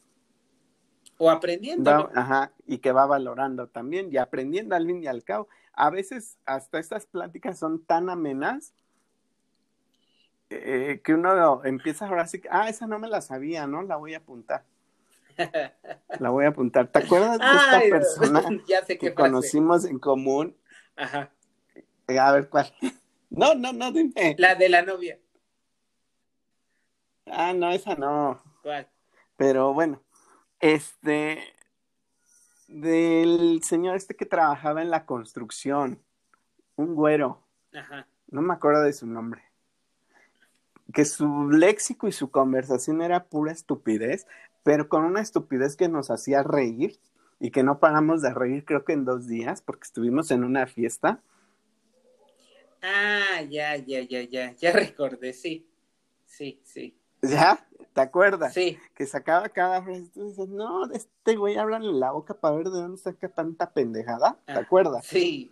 O 1.18 1.30
aprendiendo. 1.30 1.90
Va- 1.90 2.12
ajá, 2.16 2.52
y 2.66 2.80
que 2.80 2.92
va 2.92 3.06
valorando 3.06 3.68
también 3.68 4.12
y 4.12 4.18
aprendiendo 4.18 4.76
al 4.76 4.86
fin 4.88 5.04
y 5.04 5.08
al 5.08 5.24
cabo. 5.24 5.48
A 5.74 5.90
veces 5.90 6.38
hasta 6.46 6.80
estas 6.80 7.06
pláticas 7.06 7.60
son 7.60 7.84
tan 7.86 8.10
amenas 8.10 8.74
eh, 10.50 11.02
que 11.04 11.14
uno 11.14 11.64
empieza 11.64 12.08
ahora 12.08 12.28
sí 12.28 12.42
ah, 12.50 12.68
esa 12.70 12.88
no 12.88 13.00
me 13.00 13.08
la 13.08 13.22
sabía, 13.22 13.68
¿no? 13.68 13.84
La 13.84 13.96
voy 13.96 14.14
a 14.16 14.18
apuntar. 14.18 14.64
La 16.20 16.30
voy 16.30 16.46
a 16.46 16.50
apuntar. 16.50 16.88
¿Te 16.92 17.00
acuerdas 17.00 17.40
de 17.40 17.46
esta 17.46 17.78
Ay, 17.78 17.90
persona 17.90 18.44
ya 18.68 18.84
sé 18.86 18.98
que 18.98 19.12
frase. 19.12 19.16
conocimos 19.16 19.86
en 19.86 19.98
común? 19.98 20.58
Ajá. 20.96 21.32
Eh, 22.08 22.20
A 22.20 22.32
ver, 22.34 22.50
¿cuál? 22.50 22.72
No, 23.30 23.56
no, 23.56 23.72
no, 23.72 23.94
dime. 23.94 24.36
La 24.38 24.56
de 24.56 24.68
la 24.68 24.82
novia. 24.82 25.18
Ah, 27.28 27.54
no, 27.54 27.72
esa 27.72 27.96
no. 27.96 28.42
¿Cuál? 28.62 28.90
Pero 29.38 29.74
bueno, 29.74 30.02
este, 30.60 31.40
del 32.68 33.62
señor 33.64 33.96
este 33.96 34.16
que 34.16 34.26
trabajaba 34.26 34.82
en 34.82 34.90
la 34.90 35.06
construcción, 35.06 36.02
un 36.76 36.96
güero, 36.96 37.42
Ajá. 37.74 38.08
no 38.28 38.42
me 38.42 38.54
acuerdo 38.54 38.84
de 38.84 38.94
su 38.94 39.08
nombre, 39.08 39.44
que 40.94 41.06
su 41.06 41.50
léxico 41.50 42.08
y 42.08 42.12
su 42.12 42.32
conversación 42.32 43.02
era 43.02 43.26
pura 43.26 43.52
estupidez, 43.52 44.28
pero 44.64 44.90
con 44.90 45.06
una 45.06 45.22
estupidez 45.22 45.76
que 45.76 45.90
nos 45.90 46.12
hacía 46.12 46.44
reír 46.44 47.00
y 47.40 47.52
que 47.52 47.64
no 47.64 47.80
paramos 47.80 48.22
de 48.22 48.34
reír 48.34 48.64
creo 48.66 48.86
que 48.86 48.94
en 48.94 49.06
dos 49.06 49.28
días 49.28 49.62
porque 49.62 49.86
estuvimos 49.86 50.30
en 50.32 50.44
una 50.44 50.68
fiesta. 50.68 51.22
Ah, 52.84 53.42
ya, 53.50 53.76
ya, 53.78 54.02
ya, 54.02 54.22
ya. 54.24 54.54
Ya 54.54 54.72
recordé, 54.72 55.34
sí. 55.34 55.68
Sí, 56.26 56.62
sí. 56.64 57.01
¿Ya? 57.22 57.66
¿Te 57.94 58.02
acuerdas? 58.02 58.54
Sí. 58.54 58.78
Que 58.96 59.06
sacaba 59.06 59.50
cada 59.50 59.82
frase 59.82 60.08
tú 60.14 60.24
dices, 60.30 60.48
no, 60.48 60.88
de 60.88 60.98
este 60.98 61.36
güey 61.36 61.58
hablan 61.58 61.84
en 61.84 62.00
la 62.00 62.12
boca 62.12 62.34
para 62.34 62.56
ver 62.56 62.70
de 62.70 62.80
dónde 62.80 62.98
saca 62.98 63.28
tanta 63.30 63.72
pendejada. 63.72 64.38
¿Te 64.46 64.54
Ah, 64.54 64.60
acuerdas? 64.60 65.06
Sí. 65.06 65.52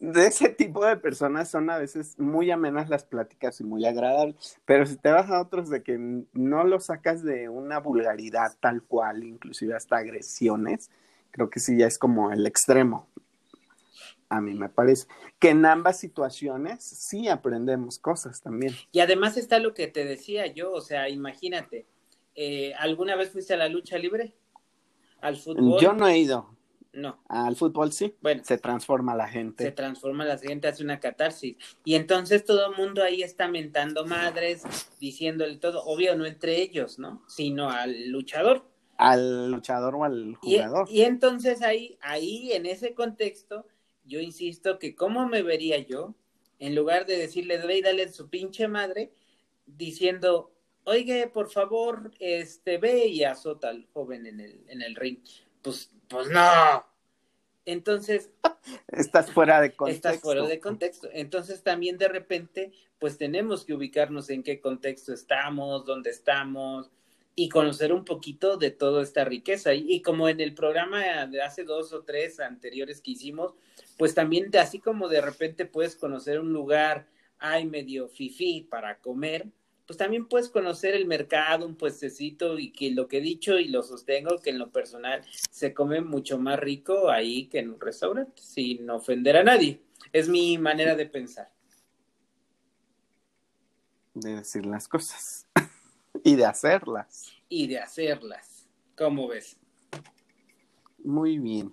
de 0.00 0.26
ese 0.26 0.48
tipo 0.48 0.84
de 0.84 0.96
personas 0.96 1.48
son 1.48 1.70
a 1.70 1.78
veces 1.78 2.18
muy 2.18 2.50
amenas 2.50 2.88
las 2.88 3.04
pláticas 3.04 3.60
y 3.60 3.64
muy 3.64 3.86
agradables, 3.86 4.58
pero 4.64 4.84
si 4.84 4.96
te 4.96 5.10
vas 5.12 5.30
a 5.30 5.40
otros 5.40 5.68
de 5.70 5.84
que 5.84 5.96
no 6.32 6.64
lo 6.64 6.80
sacas 6.80 7.22
de 7.22 7.48
una 7.48 7.78
vulgaridad 7.78 8.56
tal 8.58 8.82
cual, 8.82 9.22
inclusive 9.22 9.76
hasta 9.76 9.98
agresiones, 9.98 10.90
creo 11.30 11.50
que 11.50 11.60
sí 11.60 11.76
ya 11.78 11.86
es 11.86 11.98
como 11.98 12.32
el 12.32 12.46
extremo. 12.48 13.06
A 14.32 14.40
mí 14.40 14.54
me 14.54 14.70
parece 14.70 15.06
que 15.38 15.50
en 15.50 15.66
ambas 15.66 15.98
situaciones 15.98 16.82
sí 16.82 17.28
aprendemos 17.28 17.98
cosas 17.98 18.40
también. 18.40 18.72
Y 18.90 19.00
además 19.00 19.36
está 19.36 19.58
lo 19.58 19.74
que 19.74 19.88
te 19.88 20.06
decía 20.06 20.46
yo, 20.46 20.72
o 20.72 20.80
sea, 20.80 21.10
imagínate, 21.10 21.84
eh, 22.34 22.72
¿alguna 22.78 23.14
vez 23.14 23.28
fuiste 23.30 23.52
a 23.52 23.58
la 23.58 23.68
lucha 23.68 23.98
libre? 23.98 24.34
¿Al 25.20 25.36
fútbol? 25.36 25.78
Yo 25.82 25.92
no 25.92 26.08
he 26.08 26.16
ido 26.16 26.48
No. 26.94 27.22
al 27.28 27.56
fútbol, 27.56 27.92
sí, 27.92 28.14
Bueno, 28.22 28.42
se 28.42 28.56
transforma 28.56 29.14
la 29.14 29.26
se 29.26 29.32
gente. 29.32 29.70
transforma 29.72 30.24
la 30.24 30.38
gente, 30.38 30.66
hace 30.66 30.82
una 30.82 30.98
catarsis. 30.98 31.56
Y 31.84 31.94
entonces 31.94 32.42
todo 32.46 32.70
el 32.70 32.76
mundo 32.78 33.02
ahí 33.02 33.22
está 33.22 33.48
mentando 33.48 34.06
madres, 34.06 34.62
diciéndole 34.98 35.58
todo, 35.58 35.84
obvio 35.84 36.16
no 36.16 36.24
entre 36.24 36.62
ellos, 36.62 36.98
¿no? 36.98 37.22
Sino 37.28 37.68
al 37.68 38.08
luchador. 38.08 38.64
Al 38.96 39.50
luchador 39.50 39.94
o 39.96 40.04
al 40.04 40.38
Y, 40.42 40.56
jugador. 40.56 40.88
y 40.90 41.02
entonces 41.02 41.60
ahí, 41.60 41.98
ahí 42.00 42.52
en 42.52 42.64
ese 42.64 42.94
contexto, 42.94 43.66
yo 44.04 44.20
insisto 44.20 44.78
que 44.78 44.94
cómo 44.94 45.28
me 45.28 45.42
vería 45.42 45.78
yo, 45.78 46.14
en 46.58 46.74
lugar 46.74 47.06
de 47.06 47.16
decirle, 47.16 47.58
ve 47.58 47.78
y 47.78 47.82
dale 47.82 48.08
su 48.12 48.28
pinche 48.28 48.68
madre, 48.68 49.12
diciendo, 49.66 50.52
oye, 50.84 51.28
por 51.28 51.50
favor, 51.50 52.12
este, 52.18 52.78
ve 52.78 53.06
y 53.06 53.24
azota 53.24 53.68
al 53.68 53.86
joven 53.92 54.26
en 54.26 54.40
el, 54.40 54.64
en 54.68 54.82
el 54.82 54.94
ring. 54.94 55.18
Pues, 55.62 55.90
pues 56.08 56.28
no. 56.28 56.84
Entonces, 57.64 58.30
Estás 58.88 59.30
fuera 59.30 59.60
de 59.60 59.74
contexto. 59.74 60.08
estás 60.08 60.22
fuera 60.22 60.46
de 60.46 60.60
contexto. 60.60 61.08
Entonces 61.12 61.62
también 61.62 61.98
de 61.98 62.08
repente, 62.08 62.72
pues 62.98 63.18
tenemos 63.18 63.64
que 63.64 63.74
ubicarnos 63.74 64.30
en 64.30 64.42
qué 64.42 64.60
contexto 64.60 65.12
estamos, 65.12 65.84
dónde 65.84 66.10
estamos 66.10 66.90
y 67.34 67.48
conocer 67.48 67.92
un 67.92 68.04
poquito 68.04 68.56
de 68.56 68.70
toda 68.70 69.02
esta 69.02 69.24
riqueza. 69.24 69.74
Y, 69.74 70.02
como 70.02 70.28
en 70.28 70.40
el 70.40 70.54
programa 70.54 71.26
de 71.26 71.42
hace 71.42 71.64
dos 71.64 71.92
o 71.92 72.02
tres 72.02 72.40
anteriores 72.40 73.00
que 73.00 73.12
hicimos, 73.12 73.54
pues 73.96 74.14
también 74.14 74.50
así 74.56 74.78
como 74.78 75.08
de 75.08 75.20
repente 75.20 75.64
puedes 75.66 75.96
conocer 75.96 76.40
un 76.40 76.52
lugar, 76.52 77.08
hay 77.38 77.66
medio 77.66 78.08
fifí 78.08 78.66
para 78.68 78.98
comer, 78.98 79.46
pues 79.86 79.96
también 79.96 80.26
puedes 80.26 80.48
conocer 80.48 80.94
el 80.94 81.06
mercado, 81.06 81.66
un 81.66 81.74
puestecito 81.74 82.58
y 82.58 82.70
que 82.70 82.90
lo 82.92 83.08
que 83.08 83.18
he 83.18 83.20
dicho 83.20 83.58
y 83.58 83.68
lo 83.68 83.82
sostengo 83.82 84.38
que 84.38 84.50
en 84.50 84.58
lo 84.58 84.70
personal 84.70 85.22
se 85.50 85.74
come 85.74 86.00
mucho 86.00 86.38
más 86.38 86.58
rico 86.58 87.10
ahí 87.10 87.46
que 87.46 87.58
en 87.58 87.70
un 87.70 87.80
restaurante, 87.80 88.40
sin 88.40 88.88
ofender 88.90 89.36
a 89.36 89.42
nadie. 89.42 89.80
Es 90.12 90.28
mi 90.28 90.56
manera 90.58 90.94
de 90.94 91.06
pensar. 91.06 91.50
de 94.14 94.36
decir 94.36 94.66
las 94.66 94.88
cosas 94.88 95.46
y 96.24 96.36
de 96.36 96.46
hacerlas. 96.46 97.32
y 97.48 97.66
de 97.66 97.78
hacerlas. 97.78 98.66
¿Cómo 98.96 99.28
ves? 99.28 99.56
Muy 101.04 101.38
bien. 101.38 101.72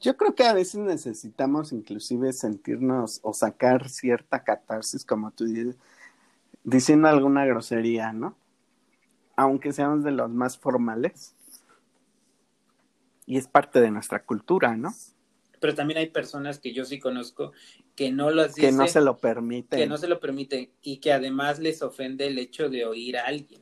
Yo 0.00 0.16
creo 0.16 0.34
que 0.34 0.44
a 0.44 0.54
veces 0.54 0.76
necesitamos 0.76 1.72
inclusive 1.72 2.32
sentirnos 2.32 3.20
o 3.22 3.34
sacar 3.34 3.88
cierta 3.88 4.44
catarsis, 4.44 5.04
como 5.04 5.30
tú 5.30 5.44
dices, 5.44 5.76
diciendo 6.64 7.08
alguna 7.08 7.44
grosería, 7.44 8.12
¿no? 8.12 8.36
Aunque 9.36 9.72
seamos 9.72 10.04
de 10.04 10.12
los 10.12 10.30
más 10.30 10.56
formales. 10.58 11.34
Y 13.26 13.36
es 13.36 13.46
parte 13.46 13.80
de 13.80 13.90
nuestra 13.90 14.24
cultura, 14.24 14.76
¿no? 14.76 14.94
Pero 15.60 15.74
también 15.74 15.98
hay 15.98 16.08
personas 16.08 16.58
que 16.58 16.72
yo 16.72 16.84
sí 16.86 16.98
conozco 16.98 17.52
que 17.94 18.10
no 18.10 18.30
las 18.30 18.54
Que 18.54 18.72
no 18.72 18.84
dicen, 18.84 18.88
se 18.88 19.00
lo 19.02 19.18
permiten. 19.18 19.78
que 19.78 19.86
no 19.86 19.98
se 19.98 20.08
lo 20.08 20.18
permiten 20.18 20.70
y 20.80 20.98
que 20.98 21.12
además 21.12 21.58
les 21.58 21.82
ofende 21.82 22.26
el 22.26 22.38
hecho 22.38 22.70
de 22.70 22.86
oír 22.86 23.18
a 23.18 23.26
alguien. 23.26 23.60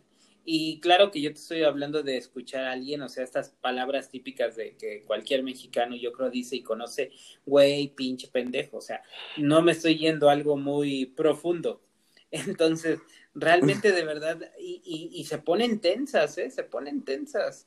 Y 0.50 0.80
claro 0.80 1.10
que 1.10 1.20
yo 1.20 1.30
te 1.30 1.40
estoy 1.40 1.62
hablando 1.62 2.02
de 2.02 2.16
escuchar 2.16 2.64
a 2.64 2.72
alguien, 2.72 3.02
o 3.02 3.10
sea, 3.10 3.22
estas 3.22 3.50
palabras 3.50 4.08
típicas 4.08 4.56
de 4.56 4.76
que 4.78 5.04
cualquier 5.04 5.42
mexicano 5.42 5.94
yo 5.94 6.10
creo 6.10 6.30
dice 6.30 6.56
y 6.56 6.62
conoce, 6.62 7.10
güey, 7.44 7.88
pinche 7.88 8.28
pendejo, 8.28 8.78
o 8.78 8.80
sea, 8.80 9.02
no 9.36 9.60
me 9.60 9.72
estoy 9.72 9.98
yendo 9.98 10.30
a 10.30 10.32
algo 10.32 10.56
muy 10.56 11.04
profundo. 11.04 11.82
Entonces, 12.30 12.98
realmente 13.34 13.92
de 13.92 14.02
verdad, 14.06 14.40
y, 14.58 14.80
y, 14.82 15.20
y 15.20 15.24
se 15.24 15.36
ponen 15.36 15.80
tensas, 15.82 16.38
¿eh? 16.38 16.50
Se 16.50 16.64
ponen 16.64 17.02
tensas. 17.02 17.66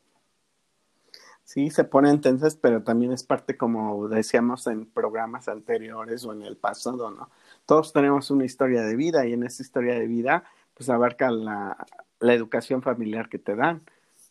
Sí, 1.44 1.70
se 1.70 1.84
ponen 1.84 2.20
tensas, 2.20 2.56
pero 2.56 2.82
también 2.82 3.12
es 3.12 3.24
parte, 3.24 3.58
como 3.58 4.08
decíamos 4.08 4.65
en 4.65 4.88
programas 4.88 5.48
anteriores 5.48 6.26
o 6.26 6.34
en 6.34 6.41
el 6.41 6.58
pasado, 6.58 7.12
¿no? 7.12 7.30
Todos 7.67 7.94
tenemos 7.94 8.32
una 8.32 8.46
historia 8.46 8.82
de 8.82 8.96
vida 8.96 9.28
y 9.28 9.34
en 9.34 9.44
esa 9.44 9.62
historia 9.62 9.94
de 9.94 10.08
vida, 10.08 10.46
pues 10.74 10.89
abarca 10.89 11.30
la, 11.30 11.78
la 12.21 12.34
educación 12.34 12.81
familiar 12.81 13.27
que 13.29 13.39
te 13.39 13.55
dan, 13.55 13.81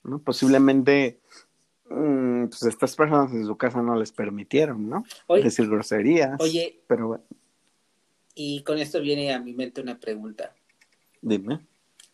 ¿no? 0.03 0.18
Posiblemente, 0.20 1.20
mm, 1.90 2.46
pues 2.46 2.62
estas 2.62 2.96
personas 2.96 3.33
en 3.33 3.44
su 3.44 3.57
casa 3.57 3.83
no 3.83 3.96
les 3.96 4.12
permitieron, 4.12 4.88
¿no? 4.88 5.05
Oye, 5.26 5.42
Decir 5.42 5.68
groserías. 5.68 6.40
oye, 6.40 6.81
Pero 6.87 7.09
bueno, 7.09 7.24
y 8.35 8.62
con 8.62 8.79
esto 8.79 9.00
viene 9.00 9.35
a 9.35 9.40
mi 9.40 9.53
mente 9.53 9.81
una 9.83 9.98
pregunta. 9.98 10.55
dime. 11.20 11.61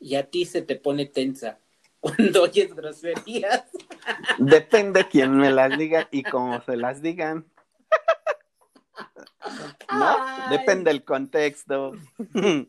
¿Y 0.01 0.17
a 0.17 0.29
ti 0.29 0.45
se 0.45 0.63
te 0.63 0.77
pone 0.77 1.07
tensa 1.07 1.59
cuando 2.01 2.43
oyes 2.43 2.75
groserías? 2.75 3.65
Depende 4.39 5.07
quién 5.09 5.37
me 5.37 5.51
las 5.51 5.79
diga 5.79 6.09
y 6.11 6.23
cómo 6.23 6.61
se 6.63 6.77
las 6.77 7.01
digan. 7.01 7.47
¿No? 9.93 10.17
Depende 10.51 10.91
del 10.91 11.05
contexto. 11.05 11.93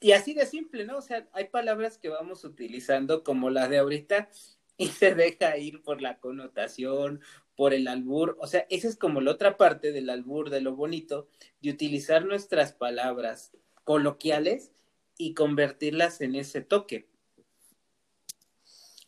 y 0.00 0.12
así 0.12 0.34
de 0.34 0.46
simple, 0.46 0.84
¿no? 0.84 0.98
O 0.98 1.02
sea, 1.02 1.26
hay 1.32 1.48
palabras 1.48 1.98
que 1.98 2.08
vamos 2.08 2.44
utilizando 2.44 3.24
como 3.24 3.50
la 3.50 3.68
de 3.68 3.78
ahorita 3.78 4.28
y 4.76 4.88
se 4.88 5.14
deja 5.14 5.56
ir 5.56 5.82
por 5.82 6.02
la 6.02 6.18
connotación, 6.18 7.20
por 7.54 7.72
el 7.72 7.88
albur. 7.88 8.36
O 8.40 8.46
sea, 8.46 8.66
esa 8.68 8.88
es 8.88 8.96
como 8.96 9.20
la 9.20 9.32
otra 9.32 9.56
parte 9.56 9.92
del 9.92 10.10
albur, 10.10 10.50
de 10.50 10.60
lo 10.60 10.76
bonito, 10.76 11.28
de 11.62 11.70
utilizar 11.70 12.26
nuestras 12.26 12.72
palabras 12.72 13.52
coloquiales 13.84 14.72
y 15.16 15.32
convertirlas 15.34 16.20
en 16.20 16.34
ese 16.34 16.60
toque. 16.60 17.08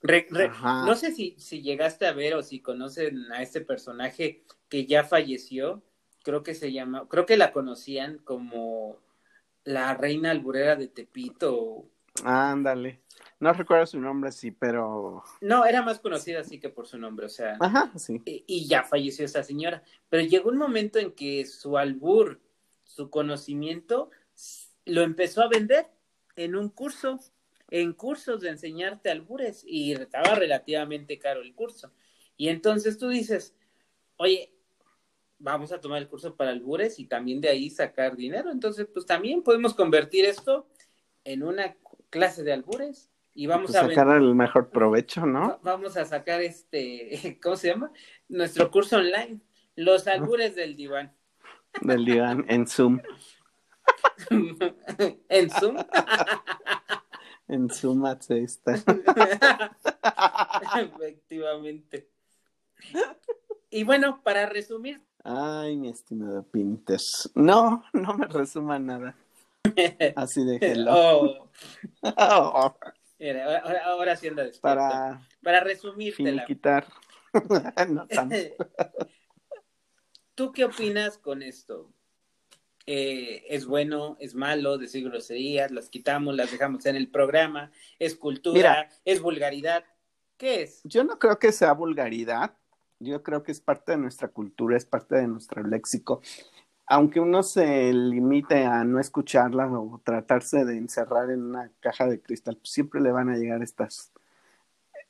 no 0.03 0.94
sé 0.94 1.12
si, 1.12 1.35
si 1.38 1.61
llegaste 1.61 2.07
a 2.07 2.12
ver 2.12 2.35
o 2.35 2.42
si 2.42 2.61
conocen 2.61 3.31
a 3.33 3.42
este 3.42 3.61
personaje 3.61 4.44
que 4.68 4.87
ya 4.87 5.05
falleció, 5.05 5.83
creo 6.22 6.42
que 6.42 6.55
se 6.55 6.72
llama, 6.72 7.07
creo 7.09 7.27
que 7.27 7.37
la 7.37 7.53
conocían 7.53 8.18
como 8.18 8.98
la 9.68 9.92
reina 9.94 10.31
alburera 10.31 10.76
de 10.76 10.88
Tepito. 10.88 11.85
Ándale. 12.24 13.02
No 13.38 13.52
recuerdo 13.52 13.87
su 13.87 14.00
nombre, 14.00 14.33
sí, 14.33 14.50
pero. 14.50 15.22
No, 15.42 15.66
era 15.66 15.83
más 15.83 16.00
conocida 16.00 16.40
así 16.40 16.59
que 16.59 16.70
por 16.70 16.87
su 16.87 16.98
nombre, 16.98 17.26
o 17.26 17.28
sea. 17.28 17.57
Ajá, 17.61 17.92
sí. 17.96 18.22
Y, 18.24 18.66
ya 18.66 18.83
falleció 18.83 19.26
esa 19.26 19.44
señora. 19.44 19.83
Pero 20.09 20.24
llegó 20.24 20.48
un 20.48 20.57
momento 20.57 20.98
en 20.98 21.12
que 21.12 21.44
su 21.44 21.76
albur, 21.76 22.40
su 22.83 23.11
conocimiento, 23.11 24.11
lo 24.87 25.02
empezó 25.02 25.42
a 25.42 25.48
vender 25.48 25.87
en 26.35 26.57
un 26.57 26.70
curso, 26.70 27.20
en 27.70 27.92
cursos 27.92 28.40
de 28.40 28.48
enseñarte 28.48 29.11
albures, 29.11 29.64
y 29.66 29.92
estaba 29.92 30.35
relativamente 30.35 31.18
caro 31.18 31.42
el 31.42 31.54
curso. 31.54 31.92
Y 32.38 32.48
entonces 32.48 32.96
tú 32.96 33.09
dices, 33.09 33.54
oye, 34.16 34.50
vamos 35.38 35.72
a 35.72 35.81
tomar 35.81 35.98
el 35.98 36.09
curso 36.09 36.37
para 36.37 36.51
albures 36.51 36.98
y 36.98 37.07
también 37.07 37.40
de 37.40 37.48
ahí 37.48 37.70
sacar 37.70 38.16
dinero. 38.16 38.51
Entonces, 38.51 38.87
pues 38.92 39.07
también 39.07 39.42
podemos 39.42 39.74
convertir 39.74 40.24
esto 40.24 40.68
en 41.24 41.42
una 41.42 41.77
clase 42.11 42.42
de 42.42 42.53
albures 42.53 43.11
y 43.35 43.46
vamos 43.46 43.70
pues 43.70 43.77
a 43.77 43.88
sacar 43.88 44.16
el 44.16 44.35
mejor 44.35 44.70
provecho, 44.70 45.24
¿no? 45.24 45.61
Vamos 45.62 45.96
a 45.96 46.05
sacar 46.05 46.40
este, 46.42 47.38
¿cómo 47.42 47.57
se 47.57 47.68
llama? 47.68 47.92
Nuestro 48.29 48.70
curso 48.70 48.96
online, 48.96 49.40
los 49.77 50.07
albures 50.09 50.57
del 50.57 50.77
diván. 50.77 51.14
Del 51.81 52.05
diván 52.05 52.44
en 52.48 52.66
Zoom. 52.66 53.01
en 55.29 55.51
Zoom. 55.51 55.77
en 57.48 57.70
Zoom 57.70 58.05
está. 58.07 58.74
Efectivamente. 60.83 62.09
Y 63.70 63.85
bueno, 63.85 64.22
para 64.22 64.46
resumir 64.46 65.01
Ay, 65.31 65.77
mi 65.77 65.91
estimado 65.91 66.43
Pintes. 66.43 67.31
No, 67.35 67.85
no 67.93 68.14
me 68.14 68.27
resuma 68.29 68.79
nada. 68.79 69.14
Así 70.17 70.43
déjelo. 70.43 70.91
Oh. 70.91 71.51
oh. 72.03 72.75
ahora, 73.85 74.17
sí 74.17 74.29
anda 74.29 74.47
Para, 74.62 75.21
para 75.43 75.61
resumírtela. 75.61 76.47
quitar. 76.47 76.87
no 77.91 78.07
tanto. 78.07 78.37
¿Tú 80.35 80.51
qué 80.51 80.64
opinas 80.64 81.19
con 81.19 81.43
esto? 81.43 81.93
Eh, 82.87 83.45
¿Es 83.51 83.67
bueno, 83.67 84.17
es 84.21 84.35
malo 84.35 84.79
decir 84.79 85.05
groserías? 85.05 85.71
¿Las 85.71 85.91
quitamos, 85.91 86.37
las 86.37 86.51
dejamos 86.51 86.87
en 86.87 86.97
el 86.97 87.11
programa? 87.11 87.71
¿Es 87.99 88.14
cultura? 88.14 88.88
¿Es 89.05 89.21
vulgaridad? 89.21 89.85
¿Qué 90.38 90.62
es? 90.62 90.81
Yo 90.85 91.05
no 91.05 91.19
creo 91.19 91.38
que 91.38 91.53
sea 91.53 91.73
vulgaridad 91.73 92.58
yo 93.00 93.22
creo 93.22 93.42
que 93.42 93.52
es 93.52 93.61
parte 93.61 93.92
de 93.92 93.98
nuestra 93.98 94.28
cultura, 94.28 94.76
es 94.76 94.84
parte 94.84 95.16
de 95.16 95.28
nuestro 95.28 95.62
léxico. 95.62 96.20
Aunque 96.87 97.20
uno 97.20 97.42
se 97.42 97.92
limite 97.92 98.64
a 98.64 98.82
no 98.84 98.98
escucharla 98.98 99.66
o 99.70 100.00
tratarse 100.02 100.64
de 100.64 100.78
encerrar 100.78 101.30
en 101.30 101.42
una 101.42 101.70
caja 101.80 102.06
de 102.06 102.20
cristal, 102.20 102.56
pues 102.56 102.70
siempre 102.70 103.00
le 103.00 103.12
van 103.12 103.28
a 103.28 103.37
llegar 103.37 103.62
estas, 103.62 104.11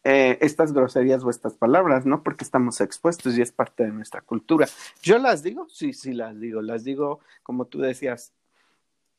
eh, 0.04 0.38
estas 0.40 0.72
groserías 0.72 1.22
o 1.24 1.30
estas 1.30 1.54
palabras, 1.54 2.04
¿no? 2.04 2.22
Porque 2.24 2.44
estamos 2.44 2.80
expuestos 2.80 3.38
y 3.38 3.42
es 3.42 3.52
parte 3.52 3.84
de 3.84 3.92
nuestra 3.92 4.22
cultura. 4.22 4.66
¿Yo 5.02 5.18
las 5.18 5.42
digo? 5.42 5.68
Sí, 5.68 5.92
sí 5.92 6.12
las 6.12 6.40
digo. 6.40 6.62
Las 6.62 6.84
digo, 6.84 7.20
como 7.44 7.66
tú 7.66 7.80
decías, 7.80 8.32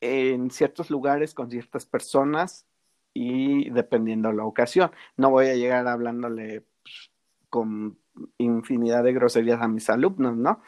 en 0.01 0.51
ciertos 0.51 0.89
lugares, 0.89 1.33
con 1.33 1.49
ciertas 1.49 1.85
personas 1.85 2.65
y 3.13 3.69
dependiendo 3.69 4.31
la 4.31 4.45
ocasión. 4.45 4.91
No 5.17 5.29
voy 5.31 5.47
a 5.47 5.55
llegar 5.55 5.87
hablándole 5.87 6.65
pues, 6.83 7.11
con 7.49 7.97
infinidad 8.37 9.03
de 9.03 9.13
groserías 9.13 9.61
a 9.61 9.67
mis 9.67 9.89
alumnos, 9.89 10.35
¿no? 10.35 10.61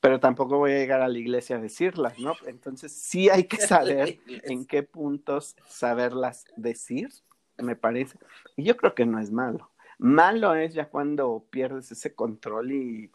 Pero 0.00 0.20
tampoco 0.20 0.58
voy 0.58 0.72
a 0.72 0.78
llegar 0.78 1.00
a 1.00 1.08
la 1.08 1.18
iglesia 1.18 1.56
a 1.56 1.60
decirlas, 1.60 2.18
¿no? 2.18 2.34
Entonces 2.46 2.92
sí 2.92 3.28
hay 3.28 3.44
que 3.44 3.56
saber 3.66 4.20
en 4.26 4.66
qué 4.66 4.82
puntos 4.82 5.56
saberlas 5.66 6.44
decir, 6.56 7.10
me 7.58 7.76
parece. 7.76 8.18
Y 8.56 8.64
yo 8.64 8.76
creo 8.76 8.94
que 8.94 9.06
no 9.06 9.18
es 9.18 9.30
malo. 9.30 9.70
Malo 9.98 10.54
es 10.54 10.74
ya 10.74 10.88
cuando 10.88 11.44
pierdes 11.50 11.90
ese 11.90 12.14
control 12.14 12.72
y, 12.72 13.10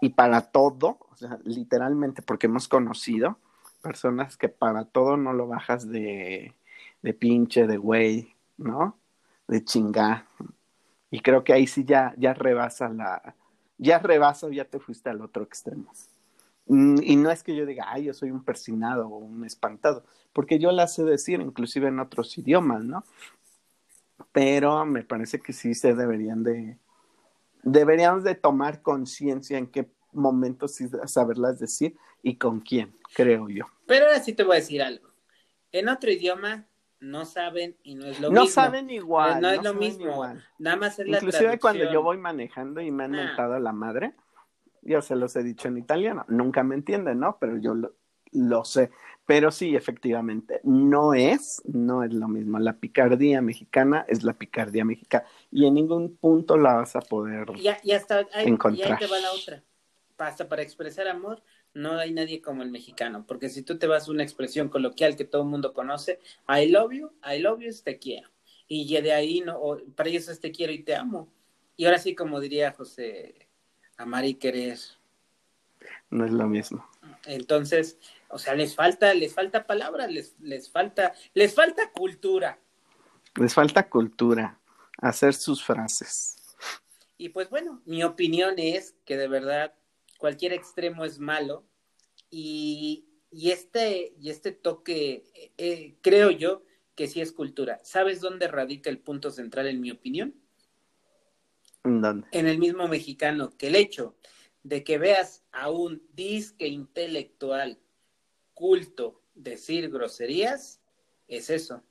y 0.00 0.10
para 0.10 0.42
todo, 0.42 0.98
o 1.10 1.16
sea, 1.16 1.38
literalmente, 1.44 2.22
porque 2.22 2.46
hemos 2.46 2.68
conocido 2.68 3.38
personas 3.82 4.36
que 4.36 4.48
para 4.48 4.84
todo 4.84 5.16
no 5.16 5.32
lo 5.32 5.46
bajas 5.46 5.88
de, 5.88 6.54
de 7.02 7.14
pinche, 7.14 7.66
de 7.66 7.76
güey, 7.76 8.34
¿no? 8.56 8.98
De 9.46 9.64
chingá. 9.64 10.26
Y 11.10 11.20
creo 11.20 11.44
que 11.44 11.52
ahí 11.52 11.66
sí 11.66 11.84
ya, 11.84 12.14
ya 12.16 12.34
rebasa 12.34 12.88
la, 12.88 13.34
ya 13.78 13.98
rebasa 13.98 14.48
ya 14.50 14.64
te 14.64 14.78
fuiste 14.78 15.08
al 15.08 15.20
otro 15.22 15.42
extremo. 15.42 15.92
Mm, 16.66 16.96
y 17.02 17.16
no 17.16 17.30
es 17.30 17.42
que 17.42 17.56
yo 17.56 17.64
diga, 17.64 17.86
ay, 17.88 18.04
yo 18.04 18.14
soy 18.14 18.30
un 18.30 18.44
persinado 18.44 19.08
o 19.08 19.18
un 19.18 19.44
espantado, 19.44 20.04
porque 20.32 20.58
yo 20.58 20.70
la 20.70 20.86
sé 20.86 21.04
decir 21.04 21.40
inclusive 21.40 21.88
en 21.88 21.98
otros 21.98 22.36
idiomas, 22.36 22.84
¿no? 22.84 23.04
Pero 24.32 24.84
me 24.84 25.02
parece 25.02 25.40
que 25.40 25.52
sí 25.52 25.74
se 25.74 25.94
deberían 25.94 26.42
de, 26.42 26.78
deberíamos 27.62 28.24
de 28.24 28.34
tomar 28.34 28.82
conciencia 28.82 29.56
en 29.56 29.66
qué 29.68 29.90
momentos 30.12 30.74
sí 30.74 30.88
saberlas 31.06 31.58
decir 31.58 31.96
y 32.22 32.36
con 32.36 32.60
quién, 32.60 32.94
creo 33.14 33.48
yo. 33.48 33.64
Pero 33.86 34.06
ahora 34.06 34.20
sí 34.20 34.34
te 34.34 34.44
voy 34.44 34.56
a 34.56 34.60
decir 34.60 34.82
algo. 34.82 35.08
En 35.72 35.88
otro 35.88 36.10
idioma 36.10 36.67
no 37.00 37.24
saben 37.24 37.76
y 37.82 37.94
no 37.94 38.06
es 38.06 38.20
lo 38.20 38.30
mismo. 38.30 38.44
No 38.44 38.50
saben 38.50 38.90
igual. 38.90 39.40
No, 39.40 39.50
es 39.50 39.62
lo 39.62 39.74
mismo. 39.74 40.26
Nada 40.58 40.76
más 40.76 40.98
es 40.98 41.06
la 41.06 41.18
Inclusive 41.18 41.58
cuando 41.58 41.90
yo 41.90 42.02
voy 42.02 42.18
manejando 42.18 42.80
y 42.80 42.90
me 42.90 43.04
han 43.04 43.12
mentado 43.12 43.54
a 43.54 43.60
la 43.60 43.72
madre, 43.72 44.14
yo 44.82 45.02
se 45.02 45.16
los 45.16 45.34
he 45.36 45.42
dicho 45.42 45.68
en 45.68 45.78
italiano. 45.78 46.24
Nunca 46.28 46.62
me 46.62 46.74
entienden, 46.74 47.20
¿no? 47.20 47.38
Pero 47.38 47.56
yo 47.58 47.74
lo, 48.32 48.64
sé. 48.64 48.90
Pero 49.26 49.50
sí, 49.50 49.76
efectivamente, 49.76 50.60
no 50.64 51.14
es, 51.14 51.62
no 51.66 52.02
es 52.02 52.12
lo 52.12 52.28
mismo. 52.28 52.58
La 52.58 52.78
picardía 52.78 53.42
mexicana 53.42 54.04
es 54.08 54.22
la 54.22 54.32
picardía 54.32 54.84
mexicana 54.84 55.24
y 55.50 55.66
en 55.66 55.74
ningún 55.74 56.16
punto 56.16 56.56
la 56.56 56.74
vas 56.74 56.96
a 56.96 57.00
poder 57.00 57.48
y, 57.56 57.92
hasta 57.92 58.26
encontrar. 58.40 58.88
Y 58.88 58.92
ahí 58.92 58.98
te 58.98 59.06
va 59.06 59.20
la 59.20 59.32
otra. 59.32 59.62
Hasta 60.16 60.48
para 60.48 60.62
expresar 60.62 61.06
amor, 61.06 61.42
no 61.78 61.96
hay 61.96 62.12
nadie 62.12 62.42
como 62.42 62.62
el 62.62 62.70
mexicano, 62.70 63.24
porque 63.26 63.48
si 63.48 63.62
tú 63.62 63.78
te 63.78 63.86
vas 63.86 64.08
a 64.08 64.10
una 64.10 64.24
expresión 64.24 64.68
coloquial 64.68 65.16
que 65.16 65.24
todo 65.24 65.42
el 65.42 65.48
mundo 65.48 65.72
conoce, 65.72 66.18
I 66.48 66.68
love 66.68 66.92
you, 66.92 67.12
I 67.24 67.38
love 67.38 67.60
you 67.60 67.70
te 67.82 67.98
quiero. 67.98 68.28
Y 68.66 69.00
de 69.00 69.12
ahí, 69.12 69.40
no, 69.40 69.60
para 69.94 70.10
ellos 70.10 70.28
es 70.28 70.40
te 70.40 70.50
quiero 70.50 70.72
y 70.72 70.82
te 70.82 70.94
amo. 70.94 71.32
Y 71.76 71.86
ahora 71.86 71.98
sí, 71.98 72.14
como 72.14 72.40
diría 72.40 72.72
José, 72.72 73.48
amar 73.96 74.24
y 74.24 74.34
querer. 74.34 74.78
No 76.10 76.26
es 76.26 76.32
lo 76.32 76.46
mismo. 76.48 76.86
Entonces, 77.24 77.98
o 78.28 78.38
sea, 78.38 78.54
les 78.54 78.74
falta, 78.74 79.14
les 79.14 79.32
falta 79.32 79.66
palabras, 79.66 80.10
les, 80.10 80.34
les 80.40 80.68
falta, 80.68 81.14
les 81.32 81.54
falta 81.54 81.92
cultura. 81.92 82.58
Les 83.36 83.54
falta 83.54 83.88
cultura, 83.88 84.58
hacer 84.98 85.32
sus 85.32 85.64
frases. 85.64 86.36
Y 87.16 87.30
pues 87.30 87.48
bueno, 87.48 87.80
mi 87.86 88.02
opinión 88.02 88.54
es 88.58 88.96
que 89.04 89.16
de 89.16 89.28
verdad 89.28 89.74
cualquier 90.18 90.52
extremo 90.52 91.04
es 91.04 91.18
malo 91.18 91.64
y, 92.30 93.04
este, 93.32 94.14
y 94.20 94.30
este 94.30 94.52
toque, 94.52 95.24
eh, 95.34 95.52
eh, 95.58 95.94
creo 96.00 96.30
yo 96.30 96.62
que 96.94 97.06
sí 97.06 97.20
es 97.20 97.32
cultura. 97.32 97.80
¿Sabes 97.84 98.20
dónde 98.20 98.48
radica 98.48 98.90
el 98.90 98.98
punto 98.98 99.30
central 99.30 99.66
en 99.66 99.80
mi 99.80 99.90
opinión? 99.90 100.34
¿En 101.84 102.00
dónde? 102.00 102.26
En 102.32 102.46
el 102.46 102.58
mismo 102.58 102.88
mexicano, 102.88 103.56
que 103.56 103.68
el 103.68 103.76
hecho 103.76 104.16
de 104.62 104.84
que 104.84 104.98
veas 104.98 105.44
a 105.52 105.70
un 105.70 106.02
disque 106.14 106.66
intelectual 106.66 107.78
culto 108.52 109.22
decir 109.34 109.88
groserías, 109.90 110.80
es 111.28 111.50
eso, 111.50 111.84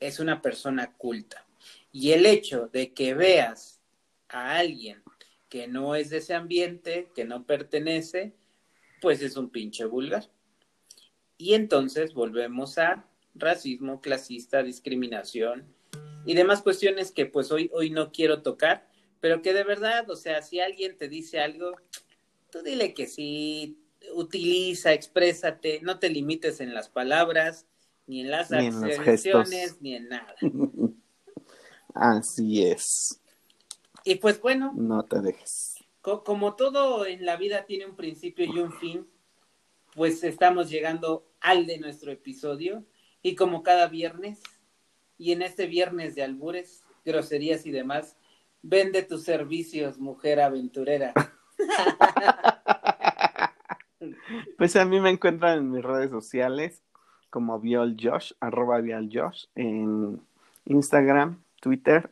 es 0.00 0.18
una 0.20 0.40
persona 0.40 0.92
culta. 0.96 1.46
Y 1.92 2.12
el 2.12 2.26
hecho 2.26 2.68
de 2.68 2.92
que 2.92 3.14
veas 3.14 3.82
a 4.28 4.56
alguien 4.56 5.02
que 5.48 5.68
no 5.68 5.94
es 5.94 6.10
de 6.10 6.18
ese 6.18 6.34
ambiente, 6.34 7.10
que 7.14 7.24
no 7.24 7.44
pertenece, 7.44 8.34
pues 9.00 9.22
es 9.22 9.36
un 9.36 9.50
pinche 9.50 9.84
vulgar. 9.84 10.30
Y 11.38 11.54
entonces 11.54 12.14
volvemos 12.14 12.78
a 12.78 13.08
racismo, 13.34 14.00
clasista, 14.00 14.62
discriminación 14.62 15.66
y 16.24 16.34
demás 16.34 16.62
cuestiones 16.62 17.12
que 17.12 17.26
pues 17.26 17.52
hoy, 17.52 17.70
hoy 17.72 17.90
no 17.90 18.10
quiero 18.10 18.42
tocar, 18.42 18.88
pero 19.20 19.42
que 19.42 19.52
de 19.52 19.64
verdad, 19.64 20.08
o 20.10 20.16
sea, 20.16 20.42
si 20.42 20.60
alguien 20.60 20.96
te 20.96 21.08
dice 21.08 21.40
algo, 21.40 21.72
tú 22.50 22.62
dile 22.62 22.94
que 22.94 23.06
sí, 23.06 23.78
utiliza, 24.14 24.92
exprésate, 24.92 25.80
no 25.82 25.98
te 25.98 26.08
limites 26.08 26.60
en 26.60 26.74
las 26.74 26.88
palabras 26.88 27.66
Ni 28.06 28.20
en 28.20 28.30
las 28.30 28.50
Ni 28.50 28.66
Acciones, 28.66 29.80
ni 29.80 29.94
en 29.94 30.08
nada. 30.08 30.34
Así 31.94 32.64
es. 32.64 33.20
Y 34.04 34.16
pues 34.16 34.40
bueno, 34.40 34.72
No 34.76 35.04
te 35.04 35.20
dejes. 35.20 35.75
Co- 36.06 36.22
como 36.22 36.54
todo 36.54 37.04
en 37.04 37.26
la 37.26 37.36
vida 37.36 37.64
tiene 37.66 37.84
un 37.84 37.96
principio 37.96 38.44
y 38.44 38.60
un 38.60 38.72
fin, 38.72 39.08
pues 39.92 40.22
estamos 40.22 40.70
llegando 40.70 41.26
al 41.40 41.66
de 41.66 41.78
nuestro 41.80 42.12
episodio. 42.12 42.84
Y 43.22 43.34
como 43.34 43.64
cada 43.64 43.88
viernes, 43.88 44.40
y 45.18 45.32
en 45.32 45.42
este 45.42 45.66
viernes 45.66 46.14
de 46.14 46.22
albures, 46.22 46.84
groserías 47.04 47.66
y 47.66 47.72
demás, 47.72 48.16
vende 48.62 49.02
tus 49.02 49.24
servicios, 49.24 49.98
mujer 49.98 50.40
aventurera. 50.40 51.12
Pues 54.58 54.76
a 54.76 54.84
mí 54.84 55.00
me 55.00 55.10
encuentran 55.10 55.58
en 55.58 55.70
mis 55.70 55.82
redes 55.82 56.10
sociales 56.10 56.82
como 57.30 57.58
ViolJosh, 57.60 58.32
arroba 58.40 58.80
ViolJosh, 58.80 59.46
en 59.54 60.20
Instagram, 60.66 61.42
Twitter 61.60 62.10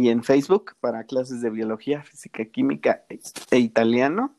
y 0.00 0.10
en 0.10 0.22
Facebook 0.22 0.76
para 0.78 1.02
clases 1.02 1.42
de 1.42 1.50
biología, 1.50 2.04
física, 2.04 2.44
química 2.44 3.04
e, 3.08 3.18
e 3.50 3.58
italiano. 3.58 4.32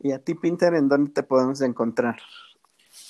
Y 0.00 0.12
a 0.12 0.18
ti, 0.18 0.34
Pinter, 0.34 0.72
¿en 0.72 0.88
dónde 0.88 1.10
te 1.10 1.22
podemos 1.22 1.60
encontrar? 1.60 2.16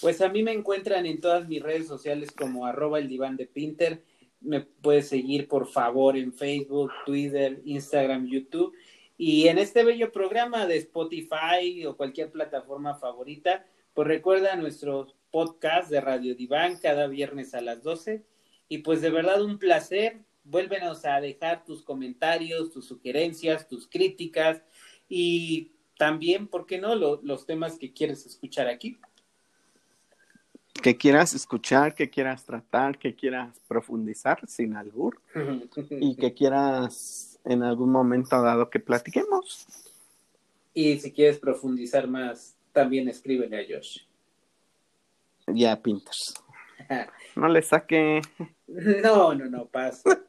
Pues 0.01 0.21
a 0.21 0.29
mí 0.29 0.43
me 0.43 0.53
encuentran 0.53 1.07
en 1.07 1.21
todas 1.21 1.47
mis 1.47 1.63
redes 1.63 1.87
sociales 1.87 2.33
como 2.33 2.67
arroba 2.67 2.99
el 2.99 3.09
diván 3.09 3.37
de 3.37 3.47
Pinter. 3.47 4.03
Me 4.41 4.63
puedes 4.63 5.07
seguir 5.07 5.47
por 5.47 5.69
favor 5.69 6.17
en 6.17 6.33
Facebook, 6.33 6.91
Twitter, 7.07 7.63
Instagram, 7.65 8.27
YouTube. 8.27 8.75
Y 9.17 9.47
en 9.47 9.59
este 9.59 9.85
bello 9.85 10.11
programa 10.11 10.67
de 10.67 10.79
Spotify 10.79 11.87
o 11.87 11.97
cualquier 11.97 12.33
plataforma 12.33 12.97
favorita, 12.97 13.65
pues 13.93 14.09
recuerda 14.09 14.57
nuestro 14.57 15.15
podcast 15.31 15.91
de 15.91 16.01
Radio 16.01 16.35
Diván 16.35 16.77
cada 16.83 17.07
viernes 17.07 17.55
a 17.55 17.61
las 17.61 17.85
12. 17.85 18.25
Y 18.69 18.79
pues 18.79 19.01
de 19.01 19.11
verdad 19.11 19.45
un 19.45 19.61
placer. 19.61 20.25
Vuélvenos 20.45 21.05
a 21.07 21.21
dejar 21.21 21.65
tus 21.65 21.83
comentarios, 21.83 22.71
tus 22.71 22.87
sugerencias, 22.87 23.67
tus 23.67 23.87
críticas 23.89 24.63
y 25.09 25.73
también, 25.99 26.47
¿por 26.49 26.67
qué 26.67 26.79
no?, 26.79 26.95
Lo- 26.95 27.21
los 27.23 27.47
temas 27.47 27.79
que 27.79 27.93
quieres 27.93 28.27
escuchar 28.27 28.69
aquí. 28.69 28.99
Que 30.83 30.97
quieras 30.97 31.33
escuchar, 31.35 31.95
que 31.95 32.11
quieras 32.11 32.45
tratar, 32.45 32.99
que 32.99 33.15
quieras 33.15 33.59
profundizar 33.67 34.47
sin 34.47 34.77
albur 34.77 35.19
y 36.01 36.15
que 36.17 36.35
quieras 36.35 37.39
en 37.45 37.63
algún 37.63 37.91
momento 37.91 38.41
dado 38.43 38.69
que 38.69 38.81
platiquemos. 38.81 39.67
Y 40.75 40.99
si 40.99 41.13
quieres 41.13 41.39
profundizar 41.39 42.07
más, 42.09 42.57
también 42.73 43.09
escríbele 43.09 43.61
a 43.61 43.77
Josh. 43.77 44.01
Ya, 45.47 45.81
Pinters. 45.81 46.35
No 47.37 47.49
le 47.49 47.63
saque. 47.63 48.21
No, 48.69 49.35
no, 49.35 49.47
no, 49.47 49.67
pasa. 49.67 50.24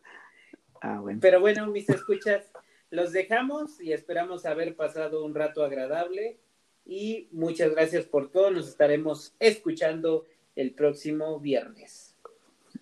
Ah, 0.85 0.99
bueno. 0.99 1.19
Pero 1.19 1.39
bueno, 1.39 1.65
mis 1.65 1.89
escuchas, 1.89 2.51
los 2.91 3.11
dejamos 3.11 3.81
y 3.81 3.91
esperamos 3.91 4.45
haber 4.45 4.75
pasado 4.75 5.25
un 5.25 5.33
rato 5.33 5.63
agradable. 5.63 6.37
Y 6.85 7.27
muchas 7.31 7.71
gracias 7.71 8.05
por 8.05 8.29
todo. 8.29 8.51
Nos 8.51 8.67
estaremos 8.67 9.33
escuchando 9.39 10.25
el 10.55 10.75
próximo 10.75 11.39
viernes. 11.39 12.15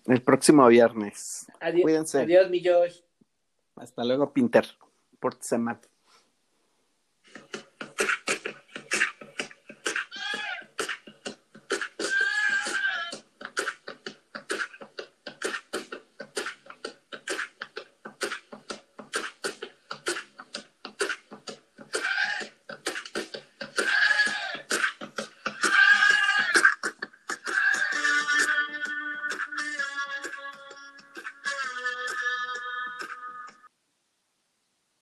El 0.04 0.20
próximo 0.20 0.66
viernes. 0.68 1.46
Adiós, 1.60 1.82
Cuídense. 1.82 2.20
adiós 2.20 2.50
mi 2.50 2.62
Josh. 2.62 3.00
Hasta 3.76 4.04
luego, 4.04 4.34
Pinter. 4.34 4.66
Por 5.18 5.36
semana. 5.40 5.80